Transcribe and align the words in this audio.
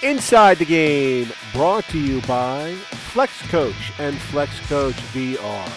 Inside 0.00 0.58
the 0.58 0.64
Game, 0.64 1.28
brought 1.52 1.82
to 1.86 1.98
you 1.98 2.20
by 2.20 2.72
Flex 3.10 3.32
Coach 3.48 3.92
and 3.98 4.16
Flex 4.16 4.60
Coach 4.68 4.94
VR. 4.94 5.68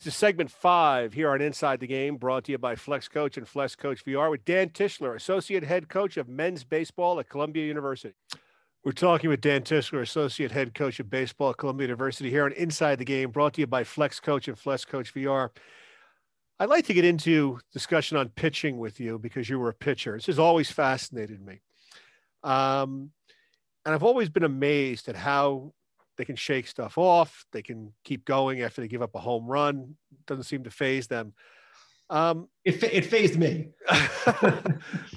This 0.00 0.14
is 0.14 0.16
segment 0.16 0.50
five 0.50 1.12
here 1.12 1.30
on 1.30 1.40
Inside 1.40 1.78
the 1.78 1.86
Game, 1.86 2.16
brought 2.16 2.42
to 2.44 2.52
you 2.52 2.58
by 2.58 2.74
Flex 2.74 3.06
Coach 3.06 3.36
and 3.36 3.46
Flex 3.46 3.76
Coach 3.76 4.04
VR 4.04 4.32
with 4.32 4.44
Dan 4.44 4.70
Tischler, 4.70 5.14
Associate 5.14 5.62
Head 5.62 5.88
Coach 5.88 6.16
of 6.16 6.28
Men's 6.28 6.64
Baseball 6.64 7.20
at 7.20 7.28
Columbia 7.28 7.64
University. 7.64 8.16
We're 8.84 8.90
talking 8.90 9.30
with 9.30 9.40
Dan 9.40 9.62
Tischler, 9.62 10.02
Associate 10.02 10.50
Head 10.50 10.74
Coach 10.74 10.98
of 10.98 11.08
Baseball 11.08 11.50
at 11.50 11.56
Columbia 11.56 11.86
University 11.86 12.30
here 12.30 12.44
on 12.44 12.52
Inside 12.54 12.98
the 12.98 13.04
Game, 13.04 13.30
brought 13.30 13.54
to 13.54 13.60
you 13.60 13.68
by 13.68 13.84
Flex 13.84 14.18
Coach 14.18 14.48
and 14.48 14.58
Flex 14.58 14.84
Coach 14.84 15.14
VR. 15.14 15.50
I'd 16.58 16.68
like 16.68 16.86
to 16.86 16.94
get 16.94 17.04
into 17.04 17.60
discussion 17.72 18.16
on 18.16 18.30
pitching 18.30 18.78
with 18.78 18.98
you 18.98 19.20
because 19.20 19.48
you 19.48 19.60
were 19.60 19.68
a 19.68 19.74
pitcher. 19.74 20.16
This 20.16 20.26
has 20.26 20.40
always 20.40 20.72
fascinated 20.72 21.40
me. 21.40 21.60
Um, 22.44 23.10
and 23.84 23.94
I've 23.94 24.02
always 24.02 24.28
been 24.28 24.44
amazed 24.44 25.08
at 25.08 25.16
how 25.16 25.72
they 26.16 26.24
can 26.24 26.36
shake 26.36 26.66
stuff 26.66 26.96
off. 26.96 27.44
They 27.52 27.62
can 27.62 27.92
keep 28.04 28.24
going 28.24 28.62
after 28.62 28.80
they 28.80 28.88
give 28.88 29.02
up 29.02 29.14
a 29.14 29.18
home 29.18 29.46
run. 29.46 29.96
Doesn't 30.26 30.44
seem 30.44 30.64
to 30.64 30.70
faze 30.70 31.06
them. 31.06 31.32
Um, 32.10 32.48
it, 32.64 32.82
it 32.82 33.06
fazed 33.06 33.38
me, 33.38 33.70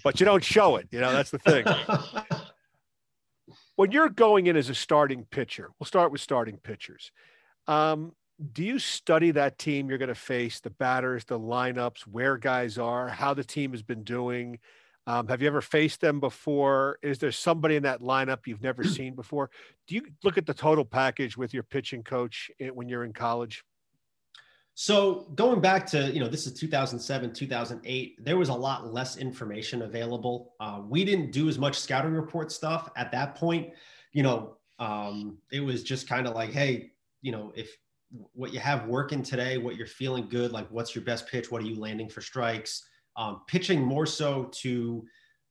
but 0.04 0.20
you 0.20 0.26
don't 0.26 0.44
show 0.44 0.78
it. 0.78 0.88
You 0.90 1.02
know, 1.02 1.12
that's 1.12 1.32
the 1.32 1.40
thing. 1.40 1.66
when 3.76 3.92
you're 3.92 4.10
going 4.10 4.48
in 4.48 4.56
as 4.56 4.70
a 4.70 4.76
starting 4.76 5.26
pitcher, 5.30 5.70
we'll 5.80 5.86
start 5.86 6.12
with 6.12 6.22
starting 6.22 6.58
pitchers. 6.58 7.12
Um, 7.68 8.14
do 8.54 8.64
you 8.64 8.80
study 8.80 9.32
that 9.32 9.58
team 9.58 9.90
you're 9.90 9.98
going 9.98 10.10
to 10.10 10.16
face, 10.16 10.60
the 10.60 10.70
batters, 10.70 11.26
the 11.26 11.40
lineups, 11.40 12.02
where 12.02 12.38
guys 12.38 12.78
are, 12.78 13.10
how 13.10 13.34
the 13.34 13.44
team 13.44 13.72
has 13.72 13.82
been 13.82 14.04
doing? 14.04 14.60
Um, 15.08 15.26
have 15.30 15.42
you 15.42 15.48
ever 15.48 15.62
faced 15.62 16.02
them 16.02 16.20
before? 16.20 17.00
Is 17.02 17.18
there 17.18 17.32
somebody 17.32 17.78
in 17.78 17.84
that 17.84 18.02
lineup 18.02 18.40
you've 18.46 18.62
never 18.62 18.84
seen 18.84 19.16
before? 19.16 19.50
Do 19.88 19.96
you 19.96 20.06
look 20.24 20.38
at 20.38 20.46
the 20.46 20.54
total 20.54 20.84
package 20.84 21.38
with 21.38 21.54
your 21.54 21.64
pitching 21.64 22.04
coach 22.04 22.52
when 22.74 22.90
you're 22.90 23.06
in 23.06 23.14
college? 23.14 23.64
So 24.76 25.32
going 25.34 25.60
back 25.60 25.88
to 25.88 26.12
you 26.12 26.20
know 26.20 26.28
this 26.28 26.46
is 26.46 26.54
2007 26.54 27.34
2008 27.34 28.24
there 28.24 28.38
was 28.38 28.50
a 28.50 28.54
lot 28.54 28.94
less 28.94 29.18
information 29.18 29.82
available. 29.82 30.54
Uh, 30.60 30.82
we 30.88 31.04
didn't 31.04 31.32
do 31.32 31.50
as 31.50 31.58
much 31.58 31.80
scouting 31.80 32.14
report 32.14 32.52
stuff 32.52 32.92
at 32.96 33.12
that 33.14 33.34
point. 33.34 33.72
You 34.12 34.22
know 34.22 34.58
um, 34.78 35.40
it 35.52 35.62
was 35.62 35.84
just 35.84 36.08
kind 36.08 36.28
of 36.28 36.36
like 36.36 36.52
hey 36.52 36.92
you 37.24 37.32
know 37.32 37.54
if 37.56 37.76
what 38.34 38.54
you 38.54 38.60
have 38.60 38.86
working 38.86 39.24
today, 39.24 39.58
what 39.58 39.78
you're 39.78 39.88
feeling 39.88 40.30
good, 40.30 40.52
like 40.52 40.68
what's 40.70 40.94
your 40.94 41.04
best 41.04 41.28
pitch, 41.28 41.50
what 41.52 41.64
are 41.64 41.66
you 41.66 41.80
landing 41.80 42.08
for 42.08 42.22
strikes 42.22 42.84
um, 43.18 43.42
pitching 43.48 43.82
more 43.82 44.06
so 44.06 44.46
to 44.46 45.04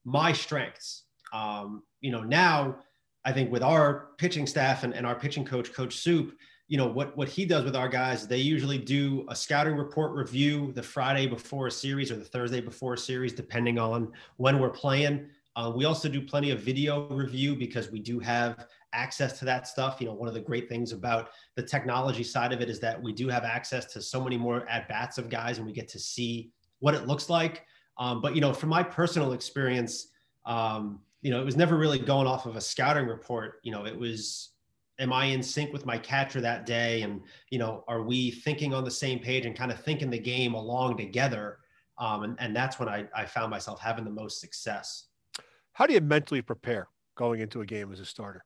my 0.04 0.32
strengths. 0.32 1.04
Um, 1.32 1.82
you 2.00 2.12
know, 2.12 2.22
now 2.22 2.76
I 3.24 3.32
think 3.32 3.50
with 3.50 3.62
our 3.62 4.08
pitching 4.18 4.46
staff 4.46 4.84
and, 4.84 4.94
and 4.94 5.04
our 5.04 5.16
pitching 5.16 5.44
coach, 5.44 5.72
Coach 5.72 5.96
Soup, 5.96 6.34
you 6.68 6.76
know 6.76 6.86
what 6.86 7.16
what 7.16 7.28
he 7.28 7.44
does 7.44 7.64
with 7.64 7.76
our 7.76 7.88
guys 7.88 8.26
they 8.26 8.38
usually 8.38 8.78
do 8.78 9.24
a 9.28 9.36
scouting 9.36 9.76
report 9.76 10.12
review 10.12 10.72
the 10.72 10.82
friday 10.82 11.26
before 11.26 11.68
a 11.68 11.70
series 11.70 12.10
or 12.10 12.16
the 12.16 12.24
thursday 12.24 12.60
before 12.60 12.94
a 12.94 12.98
series 12.98 13.32
depending 13.32 13.78
on 13.78 14.10
when 14.36 14.58
we're 14.58 14.70
playing 14.70 15.28
uh, 15.54 15.72
we 15.74 15.84
also 15.84 16.08
do 16.08 16.20
plenty 16.20 16.50
of 16.50 16.60
video 16.60 17.08
review 17.08 17.54
because 17.54 17.90
we 17.90 18.00
do 18.00 18.18
have 18.18 18.66
access 18.92 19.38
to 19.38 19.44
that 19.44 19.68
stuff 19.68 19.98
you 20.00 20.06
know 20.06 20.12
one 20.12 20.28
of 20.28 20.34
the 20.34 20.40
great 20.40 20.68
things 20.68 20.92
about 20.92 21.30
the 21.54 21.62
technology 21.62 22.24
side 22.24 22.52
of 22.52 22.60
it 22.60 22.68
is 22.68 22.80
that 22.80 23.00
we 23.00 23.12
do 23.12 23.28
have 23.28 23.44
access 23.44 23.84
to 23.84 24.02
so 24.02 24.22
many 24.22 24.36
more 24.36 24.68
at 24.68 24.88
bats 24.88 25.18
of 25.18 25.28
guys 25.28 25.58
and 25.58 25.66
we 25.66 25.72
get 25.72 25.88
to 25.88 26.00
see 26.00 26.50
what 26.80 26.94
it 26.94 27.06
looks 27.06 27.28
like. 27.28 27.64
Um, 27.98 28.20
but 28.20 28.34
you 28.34 28.40
know, 28.40 28.52
from 28.52 28.68
my 28.68 28.82
personal 28.82 29.32
experience, 29.32 30.08
um, 30.44 31.00
you 31.22 31.30
know, 31.30 31.40
it 31.40 31.44
was 31.44 31.56
never 31.56 31.76
really 31.76 31.98
going 31.98 32.26
off 32.26 32.46
of 32.46 32.56
a 32.56 32.60
scouting 32.60 33.06
report. 33.06 33.60
You 33.62 33.72
know, 33.72 33.86
it 33.86 33.98
was, 33.98 34.50
am 34.98 35.12
I 35.12 35.26
in 35.26 35.42
sync 35.42 35.72
with 35.72 35.86
my 35.86 35.98
catcher 35.98 36.40
that 36.40 36.66
day? 36.66 37.02
And 37.02 37.22
you 37.50 37.58
know, 37.58 37.84
are 37.88 38.02
we 38.02 38.30
thinking 38.30 38.74
on 38.74 38.84
the 38.84 38.90
same 38.90 39.18
page 39.18 39.46
and 39.46 39.56
kind 39.56 39.72
of 39.72 39.80
thinking 39.80 40.10
the 40.10 40.18
game 40.18 40.54
along 40.54 40.96
together? 40.98 41.58
Um, 41.98 42.24
and, 42.24 42.36
and 42.38 42.54
that's 42.54 42.78
when 42.78 42.88
I, 42.88 43.06
I 43.14 43.24
found 43.24 43.50
myself 43.50 43.80
having 43.80 44.04
the 44.04 44.10
most 44.10 44.40
success. 44.40 45.06
How 45.72 45.86
do 45.86 45.94
you 45.94 46.00
mentally 46.00 46.42
prepare 46.42 46.88
going 47.16 47.40
into 47.40 47.62
a 47.62 47.66
game 47.66 47.92
as 47.92 48.00
a 48.00 48.04
starter? 48.04 48.44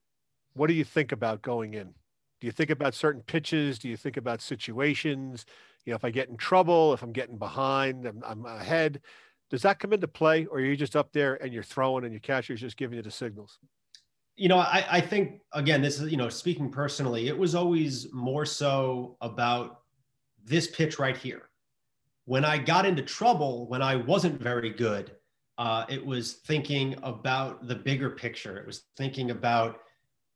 What 0.54 0.69
do 0.69 0.74
you 0.74 0.84
think 0.84 1.12
about 1.12 1.42
going 1.42 1.74
in? 1.74 1.94
Do 2.40 2.46
you 2.46 2.52
think 2.52 2.70
about 2.70 2.94
certain 2.94 3.22
pitches? 3.22 3.78
Do 3.78 3.88
you 3.88 3.96
think 3.96 4.16
about 4.16 4.40
situations? 4.40 5.44
you 5.84 5.92
know, 5.92 5.96
if 5.96 6.04
I 6.04 6.10
get 6.10 6.28
in 6.28 6.36
trouble, 6.36 6.92
if 6.92 7.02
I'm 7.02 7.12
getting 7.12 7.38
behind, 7.38 8.06
I'm, 8.06 8.22
I'm 8.24 8.44
ahead. 8.44 9.00
Does 9.50 9.62
that 9.62 9.78
come 9.78 9.92
into 9.92 10.06
play, 10.06 10.46
or 10.46 10.58
are 10.58 10.60
you 10.60 10.76
just 10.76 10.94
up 10.94 11.12
there 11.12 11.42
and 11.42 11.52
you're 11.52 11.62
throwing 11.62 12.04
and 12.04 12.12
your 12.12 12.20
catcher's 12.20 12.60
just 12.60 12.76
giving 12.76 12.96
you 12.96 13.02
the 13.02 13.10
signals? 13.10 13.58
You 14.36 14.48
know, 14.48 14.58
I, 14.58 14.84
I 14.88 15.00
think 15.00 15.40
again, 15.52 15.82
this 15.82 16.00
is 16.00 16.10
you 16.10 16.16
know, 16.16 16.28
speaking 16.28 16.70
personally, 16.70 17.28
it 17.28 17.36
was 17.36 17.54
always 17.54 18.12
more 18.12 18.46
so 18.46 19.16
about 19.20 19.80
this 20.44 20.68
pitch 20.68 20.98
right 20.98 21.16
here. 21.16 21.48
When 22.26 22.44
I 22.44 22.58
got 22.58 22.86
into 22.86 23.02
trouble, 23.02 23.66
when 23.68 23.82
I 23.82 23.96
wasn't 23.96 24.40
very 24.40 24.70
good, 24.70 25.12
uh, 25.58 25.84
it 25.88 26.04
was 26.04 26.34
thinking 26.34 26.94
about 27.02 27.66
the 27.66 27.74
bigger 27.74 28.10
picture. 28.10 28.56
It 28.56 28.66
was 28.66 28.84
thinking 28.96 29.30
about, 29.30 29.80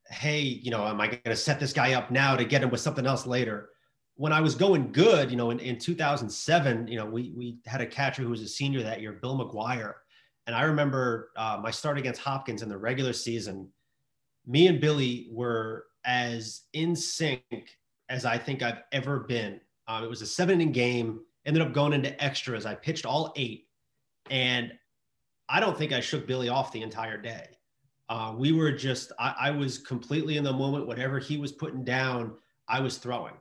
hey, 0.09 0.41
you 0.41 0.70
know, 0.70 0.87
am 0.87 1.00
I 1.00 1.06
going 1.09 1.20
to 1.25 1.37
set 1.37 1.59
this 1.59 1.72
guy 1.72 1.94
up 1.94 2.10
now 2.10 2.37
to 2.37 2.44
get 2.44 2.62
him 2.62 2.70
with 2.70 2.81
something 2.81 3.06
else 3.06 3.26
later? 3.26 3.70
when 4.16 4.32
I 4.32 4.41
was 4.41 4.54
going 4.54 4.92
good, 4.92 5.31
you 5.31 5.37
know, 5.37 5.50
in, 5.50 5.59
in 5.59 5.78
2007, 5.78 6.87
you 6.87 6.97
know, 6.97 7.06
we, 7.06 7.32
we 7.37 7.59
had 7.66 7.81
a 7.81 7.87
catcher 7.87 8.22
who 8.22 8.31
was 8.31 8.42
a 8.42 8.48
senior 8.48 8.82
that 8.82 9.00
year, 9.00 9.12
Bill 9.12 9.37
McGuire. 9.37 9.94
And 10.47 10.54
I 10.54 10.62
remember 10.62 11.31
my 11.37 11.70
start 11.70 11.98
against 11.98 12.20
Hopkins 12.20 12.62
in 12.62 12.69
the 12.69 12.76
regular 12.76 13.12
season. 13.12 13.69
Me 14.47 14.69
and 14.69 14.81
Billy 14.81 15.28
were 15.32 15.87
as 16.04 16.62
in 16.75 16.94
sync 16.94 17.42
as 18.09 18.25
I 18.25 18.36
think 18.38 18.62
I've 18.62 18.82
ever 18.92 19.21
been. 19.21 19.60
Um, 19.88 20.04
it 20.04 20.10
was 20.10 20.22
a 20.22 20.26
seven 20.26 20.60
inning 20.60 20.72
game, 20.72 21.21
ended 21.47 21.62
up 21.62 21.72
going 21.72 21.92
into 21.92 22.22
extras. 22.22 22.66
I 22.66 22.75
pitched 22.75 23.06
all 23.06 23.32
eight. 23.36 23.66
And 24.31 24.72
I 25.48 25.60
don't 25.60 25.76
think 25.76 25.92
I 25.92 26.00
shook 26.00 26.26
Billy 26.26 26.48
off 26.48 26.72
the 26.72 26.82
entire 26.82 27.21
day. 27.21 27.48
Uh, 28.09 28.34
we 28.37 28.53
were 28.53 28.72
just, 28.72 29.12
I, 29.19 29.34
I 29.38 29.50
was 29.50 29.78
completely 29.78 30.37
in 30.37 30.44
the 30.44 30.53
moment. 30.53 30.87
Whatever 30.87 31.19
he 31.19 31.37
was 31.38 31.53
putting 31.53 31.84
down, 31.84 32.34
I 32.69 32.81
was 32.81 32.98
throwing 32.98 33.34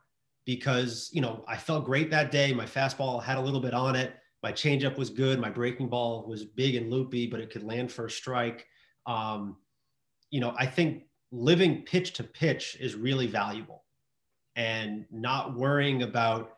because 0.46 1.10
you 1.14 1.22
know 1.22 1.44
I 1.48 1.58
felt 1.58 1.86
great 1.86 2.10
that 2.12 2.32
day. 2.32 2.54
My 2.54 2.66
fastball 2.66 3.22
had 3.24 3.38
a 3.38 3.42
little 3.42 3.60
bit 3.60 3.74
on 3.74 3.96
it. 3.96 4.16
My 4.42 4.52
changeup 4.52 4.98
was 4.98 5.10
good. 5.10 5.40
My 5.40 5.50
breaking 5.50 5.88
ball 5.88 6.26
was 6.28 6.44
big 6.44 6.76
and 6.76 6.92
loopy, 6.92 7.28
but 7.28 7.40
it 7.40 7.50
could 7.50 7.64
land 7.64 7.92
for 7.92 8.06
a 8.06 8.12
strike. 8.12 8.66
Um, 9.06 9.58
you 10.32 10.42
know, 10.42 10.54
I 10.58 10.66
think 10.66 11.04
living 11.32 11.84
pitch 11.84 12.14
to 12.14 12.24
pitch 12.24 12.78
is 12.80 12.96
really 12.96 13.28
valuable, 13.28 13.84
and 14.56 15.06
not 15.12 15.56
worrying 15.56 16.04
about, 16.04 16.54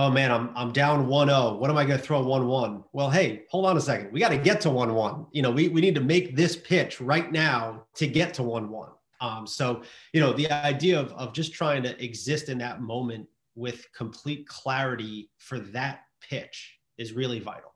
oh 0.00 0.10
man, 0.10 0.32
I'm 0.32 0.50
I'm 0.56 0.72
down 0.72 1.06
1-0. 1.06 1.58
What 1.58 1.68
am 1.68 1.76
I 1.76 1.84
going 1.84 1.98
to 1.98 2.04
throw 2.04 2.24
1-1? 2.24 2.84
Well, 2.92 3.10
hey, 3.10 3.42
hold 3.50 3.66
on 3.66 3.76
a 3.76 3.80
second. 3.80 4.10
We 4.12 4.18
got 4.18 4.30
to 4.30 4.38
get 4.38 4.60
to 4.62 4.68
1-1. 4.68 5.26
You 5.32 5.42
know, 5.42 5.50
we 5.50 5.68
we 5.68 5.82
need 5.82 5.94
to 5.94 6.00
make 6.00 6.34
this 6.34 6.56
pitch 6.56 7.00
right 7.00 7.30
now 7.30 7.84
to 7.96 8.06
get 8.06 8.32
to 8.34 8.42
1-1. 8.42 8.88
Um, 9.20 9.46
so, 9.46 9.82
you 10.14 10.20
know, 10.20 10.32
the 10.32 10.50
idea 10.50 10.98
of, 10.98 11.12
of 11.12 11.34
just 11.34 11.52
trying 11.52 11.82
to 11.82 12.02
exist 12.02 12.48
in 12.48 12.56
that 12.58 12.80
moment 12.80 13.28
with 13.54 13.86
complete 13.92 14.48
clarity 14.48 15.28
for 15.36 15.58
that 15.58 16.04
pitch 16.26 16.78
is 16.96 17.12
really 17.12 17.38
vital. 17.38 17.74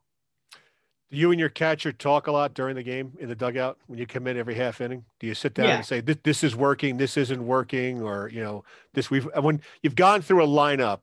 Do 1.10 1.18
you 1.18 1.30
and 1.30 1.38
your 1.38 1.50
catcher 1.50 1.92
talk 1.92 2.26
a 2.28 2.32
lot 2.32 2.54
during 2.54 2.74
the 2.74 2.82
game 2.82 3.12
in 3.20 3.28
the 3.28 3.34
dugout 3.34 3.76
when 3.86 3.98
you 3.98 4.06
come 4.06 4.26
in 4.26 4.38
every 4.38 4.54
half 4.54 4.80
inning? 4.80 5.04
Do 5.20 5.26
you 5.26 5.34
sit 5.34 5.52
down 5.52 5.66
yeah. 5.66 5.76
and 5.76 5.84
say, 5.84 6.00
this, 6.00 6.16
this 6.24 6.42
is 6.42 6.56
working, 6.56 6.96
this 6.96 7.18
isn't 7.18 7.46
working, 7.46 8.00
or, 8.00 8.30
you 8.32 8.42
know, 8.42 8.64
this 8.94 9.10
we've, 9.10 9.28
when 9.42 9.60
you've 9.82 9.94
gone 9.94 10.22
through 10.22 10.42
a 10.42 10.48
lineup 10.48 11.00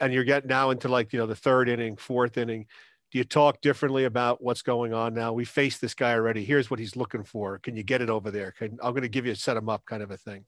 and 0.00 0.12
you're 0.12 0.24
getting 0.24 0.48
now 0.48 0.70
into 0.70 0.88
like, 0.88 1.12
you 1.12 1.18
know, 1.18 1.26
the 1.26 1.36
third 1.36 1.68
inning, 1.68 1.96
fourth 1.96 2.36
inning, 2.38 2.66
do 3.10 3.18
you 3.18 3.24
talk 3.24 3.60
differently 3.60 4.04
about 4.04 4.42
what's 4.42 4.62
going 4.62 4.92
on 4.92 5.14
now? 5.14 5.32
We 5.32 5.44
faced 5.44 5.80
this 5.80 5.94
guy 5.94 6.12
already. 6.12 6.44
Here's 6.44 6.70
what 6.70 6.78
he's 6.78 6.94
looking 6.94 7.24
for. 7.24 7.58
Can 7.58 7.74
you 7.74 7.82
get 7.82 8.02
it 8.02 8.10
over 8.10 8.30
there? 8.30 8.52
Can, 8.52 8.78
I'm 8.82 8.92
going 8.92 9.02
to 9.02 9.08
give 9.08 9.24
you 9.24 9.32
a 9.32 9.36
set 9.36 9.56
him 9.56 9.68
up 9.68 9.84
kind 9.86 10.02
of 10.02 10.10
a 10.10 10.16
thing. 10.16 10.44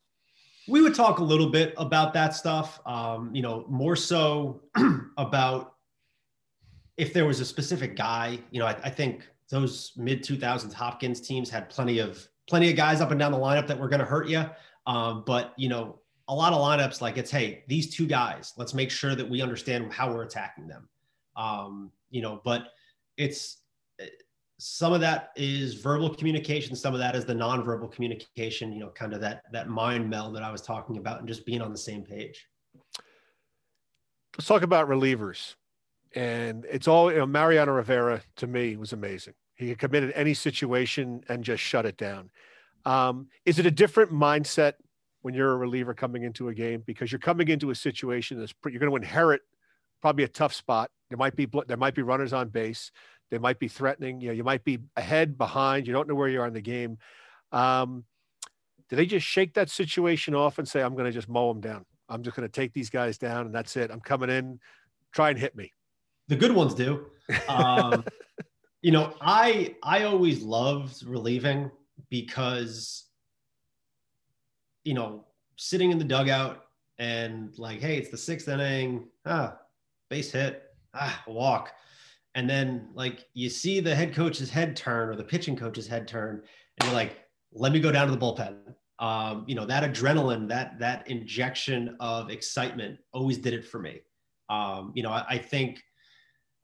We 0.68 0.82
would 0.82 0.94
talk 0.94 1.18
a 1.18 1.24
little 1.24 1.48
bit 1.48 1.72
about 1.78 2.12
that 2.14 2.34
stuff. 2.34 2.80
Um, 2.84 3.34
you 3.34 3.40
know, 3.40 3.64
more 3.68 3.96
so 3.96 4.62
about 5.18 5.74
if 6.98 7.14
there 7.14 7.24
was 7.24 7.40
a 7.40 7.46
specific 7.46 7.96
guy. 7.96 8.38
You 8.50 8.60
know, 8.60 8.66
I, 8.66 8.76
I 8.84 8.90
think 8.90 9.26
those 9.48 9.92
mid 9.96 10.22
2000s 10.22 10.72
Hopkins 10.72 11.20
teams 11.20 11.48
had 11.48 11.70
plenty 11.70 11.98
of 11.98 12.28
plenty 12.46 12.68
of 12.68 12.76
guys 12.76 13.00
up 13.00 13.10
and 13.10 13.18
down 13.18 13.32
the 13.32 13.38
lineup 13.38 13.66
that 13.68 13.78
were 13.78 13.88
going 13.88 14.00
to 14.00 14.06
hurt 14.06 14.28
you. 14.28 14.44
Um, 14.86 15.24
but 15.26 15.54
you 15.56 15.70
know, 15.70 15.99
a 16.30 16.34
lot 16.34 16.52
of 16.52 16.60
lineups 16.60 17.00
like 17.00 17.18
it's 17.18 17.30
hey, 17.30 17.64
these 17.66 17.92
two 17.92 18.06
guys. 18.06 18.54
Let's 18.56 18.72
make 18.72 18.90
sure 18.90 19.16
that 19.16 19.28
we 19.28 19.42
understand 19.42 19.92
how 19.92 20.14
we're 20.14 20.22
attacking 20.22 20.68
them. 20.68 20.88
Um, 21.36 21.90
you 22.08 22.22
know, 22.22 22.40
but 22.44 22.68
it's 23.16 23.58
some 24.58 24.92
of 24.92 25.00
that 25.00 25.30
is 25.34 25.74
verbal 25.74 26.14
communication, 26.14 26.76
some 26.76 26.94
of 26.94 27.00
that 27.00 27.16
is 27.16 27.24
the 27.24 27.34
nonverbal 27.34 27.90
communication, 27.90 28.72
you 28.72 28.78
know, 28.78 28.90
kind 28.90 29.12
of 29.12 29.20
that 29.20 29.42
that 29.52 29.68
mind 29.68 30.08
meld 30.08 30.36
that 30.36 30.44
I 30.44 30.52
was 30.52 30.62
talking 30.62 30.98
about 30.98 31.18
and 31.18 31.26
just 31.26 31.44
being 31.44 31.60
on 31.60 31.72
the 31.72 31.78
same 31.78 32.04
page. 32.04 32.46
Let's 34.38 34.46
talk 34.46 34.62
about 34.62 34.88
relievers. 34.88 35.56
And 36.14 36.64
it's 36.70 36.86
all, 36.86 37.10
you 37.10 37.18
know, 37.18 37.26
Mariano 37.26 37.72
Rivera 37.72 38.22
to 38.36 38.46
me 38.46 38.76
was 38.76 38.92
amazing. 38.92 39.34
He 39.56 39.74
could 39.74 39.90
come 39.90 40.12
any 40.14 40.34
situation 40.34 41.24
and 41.28 41.42
just 41.42 41.62
shut 41.62 41.86
it 41.86 41.96
down. 41.96 42.30
Um, 42.84 43.28
is 43.44 43.58
it 43.58 43.66
a 43.66 43.70
different 43.70 44.12
mindset 44.12 44.74
when 45.22 45.34
you're 45.34 45.52
a 45.52 45.56
reliever 45.56 45.94
coming 45.94 46.22
into 46.22 46.48
a 46.48 46.54
game 46.54 46.82
because 46.86 47.12
you're 47.12 47.18
coming 47.18 47.48
into 47.48 47.70
a 47.70 47.74
situation 47.74 48.38
that's 48.38 48.54
you're 48.66 48.80
going 48.80 48.90
to 48.90 48.96
inherit 48.96 49.42
probably 50.00 50.24
a 50.24 50.28
tough 50.28 50.54
spot. 50.54 50.90
There 51.08 51.18
might 51.18 51.36
be 51.36 51.48
there 51.66 51.76
might 51.76 51.94
be 51.94 52.02
runners 52.02 52.32
on 52.32 52.48
base. 52.48 52.90
They 53.30 53.38
might 53.38 53.58
be 53.58 53.68
threatening. 53.68 54.20
You 54.20 54.28
know, 54.28 54.34
you 54.34 54.44
might 54.44 54.64
be 54.64 54.78
ahead, 54.96 55.38
behind. 55.38 55.86
You 55.86 55.92
don't 55.92 56.08
know 56.08 56.14
where 56.14 56.28
you 56.28 56.40
are 56.40 56.46
in 56.46 56.54
the 56.54 56.60
game. 56.60 56.98
Um, 57.52 58.04
do 58.88 58.96
they 58.96 59.06
just 59.06 59.26
shake 59.26 59.54
that 59.54 59.70
situation 59.70 60.34
off 60.34 60.58
and 60.58 60.66
say, 60.66 60.82
"I'm 60.82 60.94
going 60.94 61.06
to 61.06 61.12
just 61.12 61.28
mow 61.28 61.52
them 61.52 61.60
down. 61.60 61.84
I'm 62.08 62.22
just 62.22 62.36
going 62.36 62.48
to 62.48 62.52
take 62.52 62.72
these 62.72 62.90
guys 62.90 63.18
down, 63.18 63.46
and 63.46 63.54
that's 63.54 63.76
it. 63.76 63.90
I'm 63.90 64.00
coming 64.00 64.30
in. 64.30 64.58
Try 65.12 65.30
and 65.30 65.38
hit 65.38 65.54
me." 65.54 65.72
The 66.28 66.36
good 66.36 66.52
ones 66.52 66.74
do. 66.74 67.06
Um, 67.48 68.04
you 68.82 68.90
know, 68.90 69.14
I 69.20 69.76
I 69.82 70.04
always 70.04 70.42
loved 70.42 71.04
relieving 71.04 71.70
because 72.08 73.09
you 74.84 74.94
know, 74.94 75.24
sitting 75.56 75.90
in 75.90 75.98
the 75.98 76.04
dugout 76.04 76.64
and 76.98 77.56
like, 77.58 77.80
hey, 77.80 77.96
it's 77.96 78.10
the 78.10 78.16
sixth 78.16 78.48
inning, 78.48 79.08
ah, 79.26 79.56
base 80.08 80.32
hit, 80.32 80.62
ah, 80.94 81.22
walk. 81.26 81.72
And 82.34 82.48
then 82.48 82.88
like 82.94 83.26
you 83.34 83.48
see 83.48 83.80
the 83.80 83.94
head 83.94 84.14
coach's 84.14 84.50
head 84.50 84.76
turn 84.76 85.08
or 85.08 85.16
the 85.16 85.24
pitching 85.24 85.56
coach's 85.56 85.86
head 85.86 86.06
turn, 86.06 86.42
and 86.78 86.86
you're 86.86 86.94
like, 86.94 87.16
let 87.52 87.72
me 87.72 87.80
go 87.80 87.90
down 87.90 88.06
to 88.06 88.14
the 88.14 88.18
bullpen. 88.18 88.56
Um, 89.00 89.44
you 89.48 89.54
know, 89.54 89.66
that 89.66 89.82
adrenaline, 89.82 90.46
that 90.48 90.78
that 90.78 91.08
injection 91.08 91.96
of 92.00 92.30
excitement 92.30 92.98
always 93.12 93.38
did 93.38 93.54
it 93.54 93.64
for 93.64 93.80
me. 93.80 94.00
Um, 94.48 94.92
you 94.94 95.02
know, 95.02 95.10
I, 95.10 95.24
I 95.28 95.38
think 95.38 95.82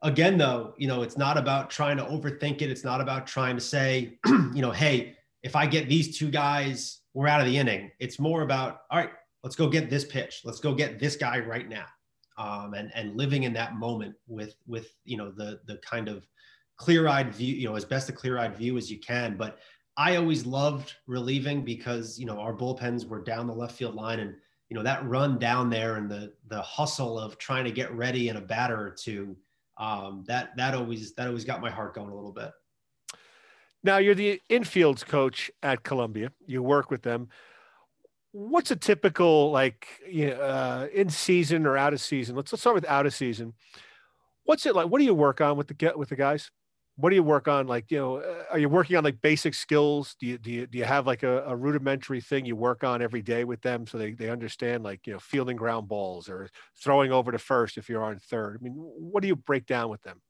again 0.02 0.38
though, 0.38 0.74
you 0.76 0.86
know, 0.86 1.02
it's 1.02 1.16
not 1.16 1.36
about 1.36 1.70
trying 1.70 1.96
to 1.96 2.04
overthink 2.04 2.62
it. 2.62 2.70
It's 2.70 2.84
not 2.84 3.00
about 3.00 3.26
trying 3.26 3.56
to 3.56 3.62
say, 3.62 4.18
you 4.26 4.62
know, 4.62 4.70
hey, 4.70 5.16
if 5.46 5.56
I 5.56 5.64
get 5.66 5.88
these 5.88 6.18
two 6.18 6.30
guys 6.30 7.00
we're 7.16 7.28
out 7.28 7.40
of 7.40 7.46
the 7.46 7.56
inning. 7.56 7.90
It's 7.98 8.18
more 8.18 8.42
about, 8.42 8.82
all 8.90 8.98
right, 8.98 9.08
let's 9.42 9.56
go 9.56 9.70
get 9.70 9.88
this 9.88 10.04
pitch. 10.04 10.42
Let's 10.44 10.60
go 10.60 10.74
get 10.74 10.98
this 10.98 11.16
guy 11.16 11.38
right 11.38 11.66
now. 11.66 11.86
Um, 12.36 12.74
and, 12.74 12.92
and 12.94 13.16
living 13.16 13.44
in 13.44 13.54
that 13.54 13.74
moment 13.76 14.14
with, 14.28 14.54
with, 14.66 14.92
you 15.06 15.16
know, 15.16 15.30
the, 15.30 15.60
the 15.66 15.78
kind 15.78 16.10
of 16.10 16.26
clear 16.76 17.08
eyed 17.08 17.34
view, 17.34 17.54
you 17.54 17.66
know, 17.66 17.74
as 17.74 17.86
best 17.86 18.10
a 18.10 18.12
clear 18.12 18.38
eyed 18.38 18.54
view 18.54 18.76
as 18.76 18.90
you 18.90 19.00
can. 19.00 19.38
But 19.38 19.60
I 19.96 20.16
always 20.16 20.44
loved 20.44 20.92
relieving 21.06 21.64
because, 21.64 22.18
you 22.18 22.26
know, 22.26 22.38
our 22.38 22.52
bullpens 22.52 23.08
were 23.08 23.22
down 23.22 23.46
the 23.46 23.54
left 23.54 23.78
field 23.78 23.94
line 23.94 24.20
and, 24.20 24.34
you 24.68 24.76
know, 24.76 24.82
that 24.82 25.02
run 25.08 25.38
down 25.38 25.70
there 25.70 25.96
and 25.96 26.10
the, 26.10 26.34
the 26.48 26.60
hustle 26.60 27.18
of 27.18 27.38
trying 27.38 27.64
to 27.64 27.70
get 27.70 27.90
ready 27.94 28.28
in 28.28 28.36
a 28.36 28.42
batter 28.42 28.78
or 28.78 28.90
two, 28.90 29.34
um, 29.78 30.22
that, 30.26 30.54
that 30.58 30.74
always, 30.74 31.14
that 31.14 31.28
always 31.28 31.46
got 31.46 31.62
my 31.62 31.70
heart 31.70 31.94
going 31.94 32.10
a 32.10 32.14
little 32.14 32.30
bit. 32.30 32.50
Now 33.82 33.98
you're 33.98 34.14
the 34.14 34.40
infields 34.50 35.06
coach 35.06 35.50
at 35.62 35.82
Columbia. 35.82 36.32
You 36.46 36.62
work 36.62 36.90
with 36.90 37.02
them. 37.02 37.28
What's 38.32 38.70
a 38.70 38.76
typical 38.76 39.50
like 39.50 39.86
you 40.10 40.30
uh, 40.30 40.88
in 40.92 41.08
season 41.08 41.66
or 41.66 41.76
out 41.76 41.92
of 41.92 42.00
season? 42.00 42.36
Let's 42.36 42.52
let's 42.52 42.62
start 42.62 42.74
with 42.74 42.86
out 42.86 43.06
of 43.06 43.14
season. 43.14 43.54
What's 44.44 44.66
it 44.66 44.74
like? 44.74 44.88
What 44.88 44.98
do 44.98 45.04
you 45.04 45.14
work 45.14 45.40
on 45.40 45.56
with 45.56 45.68
the 45.68 45.92
with 45.96 46.08
the 46.10 46.16
guys? 46.16 46.50
What 46.96 47.10
do 47.10 47.16
you 47.16 47.22
work 47.22 47.46
on? 47.48 47.66
Like 47.66 47.90
you 47.90 47.98
know, 47.98 48.16
uh, 48.16 48.44
are 48.50 48.58
you 48.58 48.68
working 48.68 48.96
on 48.96 49.04
like 49.04 49.20
basic 49.22 49.54
skills? 49.54 50.16
Do 50.20 50.26
you 50.26 50.38
do 50.38 50.50
you, 50.50 50.66
do 50.66 50.78
you 50.78 50.84
have 50.84 51.06
like 51.06 51.22
a, 51.22 51.44
a 51.44 51.56
rudimentary 51.56 52.20
thing 52.20 52.44
you 52.44 52.56
work 52.56 52.84
on 52.84 53.02
every 53.02 53.22
day 53.22 53.44
with 53.44 53.62
them 53.62 53.86
so 53.86 53.98
they 53.98 54.12
they 54.12 54.30
understand 54.30 54.82
like 54.82 55.06
you 55.06 55.12
know 55.14 55.18
fielding 55.18 55.56
ground 55.56 55.88
balls 55.88 56.28
or 56.28 56.48
throwing 56.82 57.12
over 57.12 57.32
to 57.32 57.38
first 57.38 57.78
if 57.78 57.88
you're 57.88 58.04
on 58.04 58.18
third? 58.18 58.58
I 58.60 58.62
mean, 58.62 58.72
what 58.74 59.22
do 59.22 59.28
you 59.28 59.36
break 59.36 59.66
down 59.66 59.90
with 59.90 60.02
them? 60.02 60.20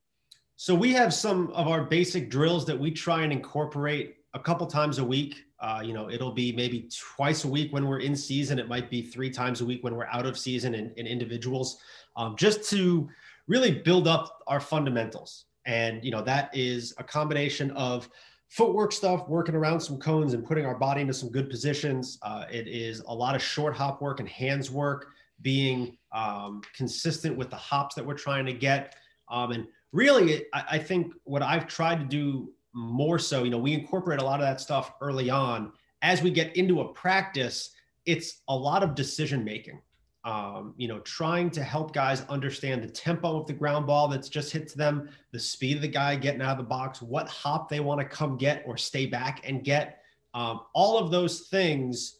So 0.58 0.74
we 0.74 0.92
have 0.94 1.12
some 1.12 1.50
of 1.50 1.68
our 1.68 1.84
basic 1.84 2.30
drills 2.30 2.64
that 2.64 2.78
we 2.78 2.90
try 2.90 3.22
and 3.22 3.32
incorporate 3.32 4.16
a 4.32 4.38
couple 4.38 4.66
times 4.66 4.98
a 4.98 5.04
week. 5.04 5.44
Uh, 5.60 5.82
you 5.84 5.92
know, 5.92 6.08
it'll 6.08 6.32
be 6.32 6.50
maybe 6.50 6.88
twice 7.14 7.44
a 7.44 7.48
week 7.48 7.74
when 7.74 7.86
we're 7.86 8.00
in 8.00 8.16
season. 8.16 8.58
It 8.58 8.66
might 8.66 8.88
be 8.88 9.02
three 9.02 9.28
times 9.30 9.60
a 9.60 9.66
week 9.66 9.84
when 9.84 9.94
we're 9.94 10.06
out 10.06 10.24
of 10.24 10.38
season 10.38 10.74
in, 10.74 10.92
in 10.96 11.06
individuals, 11.06 11.78
um, 12.16 12.36
just 12.36 12.68
to 12.70 13.06
really 13.46 13.70
build 13.70 14.08
up 14.08 14.42
our 14.46 14.58
fundamentals. 14.58 15.44
And 15.66 16.02
you 16.02 16.10
know, 16.10 16.22
that 16.22 16.50
is 16.54 16.94
a 16.96 17.04
combination 17.04 17.70
of 17.72 18.08
footwork 18.48 18.92
stuff, 18.92 19.28
working 19.28 19.54
around 19.54 19.80
some 19.80 19.98
cones 19.98 20.32
and 20.32 20.42
putting 20.42 20.64
our 20.64 20.78
body 20.78 21.02
into 21.02 21.12
some 21.12 21.30
good 21.30 21.50
positions. 21.50 22.18
Uh, 22.22 22.46
it 22.50 22.66
is 22.66 23.00
a 23.08 23.14
lot 23.14 23.34
of 23.34 23.42
short 23.42 23.76
hop 23.76 24.00
work 24.00 24.20
and 24.20 24.28
hands 24.28 24.70
work, 24.70 25.08
being 25.42 25.98
um, 26.12 26.62
consistent 26.74 27.36
with 27.36 27.50
the 27.50 27.56
hops 27.56 27.94
that 27.94 28.06
we're 28.06 28.14
trying 28.14 28.46
to 28.46 28.54
get. 28.54 28.94
Um, 29.28 29.50
and 29.52 29.66
really, 29.92 30.44
I, 30.52 30.64
I 30.72 30.78
think 30.78 31.14
what 31.24 31.42
I've 31.42 31.66
tried 31.66 31.98
to 32.00 32.04
do 32.04 32.52
more 32.74 33.18
so, 33.18 33.44
you 33.44 33.50
know, 33.50 33.58
we 33.58 33.72
incorporate 33.72 34.20
a 34.20 34.24
lot 34.24 34.40
of 34.40 34.46
that 34.46 34.60
stuff 34.60 34.92
early 35.00 35.30
on. 35.30 35.72
As 36.02 36.22
we 36.22 36.30
get 36.30 36.54
into 36.56 36.80
a 36.80 36.92
practice, 36.92 37.70
it's 38.04 38.42
a 38.48 38.54
lot 38.54 38.82
of 38.82 38.94
decision 38.94 39.44
making. 39.44 39.80
Um, 40.24 40.74
you 40.76 40.88
know, 40.88 40.98
trying 41.00 41.50
to 41.50 41.62
help 41.62 41.92
guys 41.92 42.22
understand 42.22 42.82
the 42.82 42.88
tempo 42.88 43.40
of 43.40 43.46
the 43.46 43.52
ground 43.52 43.86
ball 43.86 44.08
that's 44.08 44.28
just 44.28 44.52
hit 44.52 44.66
to 44.68 44.76
them, 44.76 45.08
the 45.30 45.38
speed 45.38 45.76
of 45.76 45.82
the 45.82 45.88
guy 45.88 46.16
getting 46.16 46.42
out 46.42 46.52
of 46.52 46.58
the 46.58 46.64
box, 46.64 47.00
what 47.00 47.28
hop 47.28 47.68
they 47.68 47.78
want 47.78 48.00
to 48.00 48.06
come 48.06 48.36
get 48.36 48.64
or 48.66 48.76
stay 48.76 49.06
back 49.06 49.40
and 49.48 49.62
get. 49.62 50.02
Um, 50.34 50.62
all 50.74 50.98
of 50.98 51.10
those 51.12 51.42
things 51.42 52.18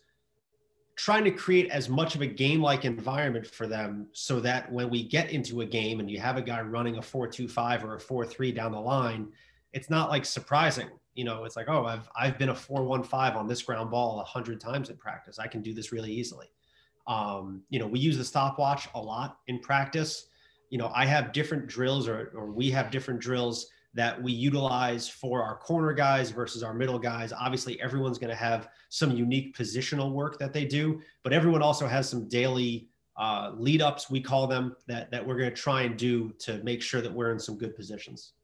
trying 0.97 1.25
to 1.25 1.31
create 1.31 1.71
as 1.71 1.89
much 1.89 2.15
of 2.15 2.23
a 2.23 2.27
game 2.27 2.63
like 2.63 2.87
environment 2.87 3.47
for 3.47 3.67
them 3.67 4.07
so 4.13 4.41
that 4.41 4.73
when 4.73 4.89
we 4.89 5.03
get 5.03 5.31
into 5.31 5.61
a 5.61 5.67
game 5.67 6.01
and 6.01 6.11
you 6.11 6.19
have 6.19 6.39
a 6.39 6.43
guy 6.43 6.61
running 6.63 6.97
a 6.97 7.01
4-2-5 7.01 7.85
or 7.85 7.97
a 7.97 8.01
4-3 8.01 8.55
down 8.55 8.73
the 8.73 8.81
line 8.81 9.29
it's 9.77 9.91
not 9.91 10.09
like 10.09 10.25
surprising. 10.25 10.89
You 11.15 11.25
know 11.25 11.45
it's 11.45 11.57
like 11.57 11.69
oh 11.69 11.85
i've 11.85 12.09
i've 12.17 12.39
been 12.39 12.49
a 12.49 12.55
4-1-5 12.55 13.37
on 13.37 13.47
this 13.47 13.63
ground 13.63 13.91
ball 13.91 14.17
100 14.17 14.61
times 14.61 14.91
in 14.91 14.97
practice. 14.97 15.39
I 15.39 15.47
can 15.47 15.63
do 15.63 15.73
this 15.73 15.93
really 15.93 16.13
easily. 16.13 16.47
Um, 17.07 17.63
you 17.69 17.79
know 17.79 17.87
we 17.87 18.01
use 18.01 18.17
the 18.17 18.25
stopwatch 18.25 18.89
a 18.95 19.01
lot 19.01 19.39
in 19.47 19.61
practice. 19.61 20.29
You 20.71 20.79
know 20.79 20.91
i 20.95 21.05
have 21.07 21.33
different 21.33 21.67
drills 21.67 22.09
or, 22.09 22.33
or 22.35 22.51
we 22.51 22.71
have 22.71 22.91
different 22.91 23.21
drills 23.21 23.69
that 23.97 24.23
we 24.23 24.31
utilize 24.31 25.09
for 25.09 25.43
our 25.43 25.57
corner 25.57 25.95
guys 25.95 26.31
versus 26.31 26.63
our 26.63 26.75
middle 26.75 26.99
guys. 26.99 27.33
Obviously, 27.33 27.81
everyone's 27.81 28.19
going 28.19 28.31
to 28.31 28.37
have 28.37 28.69
some 28.91 29.11
unique 29.11 29.57
positional 29.57 30.13
work 30.13 30.39
that 30.39 30.53
they 30.53 30.67
do, 30.67 31.01
but 31.25 31.33
everyone 31.33 31.63
also 31.63 31.87
has 31.87 32.09
some 32.09 32.29
daily 32.29 32.89
uh, 33.17 33.53
lead 33.57 33.81
ups, 33.81 34.11
we 34.11 34.21
call 34.21 34.47
them, 34.47 34.77
that, 34.87 35.11
that 35.11 35.27
we're 35.27 35.39
going 35.39 35.49
to 35.49 35.57
try 35.57 35.83
and 35.83 35.97
do 35.97 36.31
to 36.39 36.63
make 36.63 36.83
sure 36.83 37.01
that 37.01 37.11
we're 37.11 37.33
in 37.33 37.39
some 37.39 37.57
good 37.57 37.75
positions. 37.75 38.35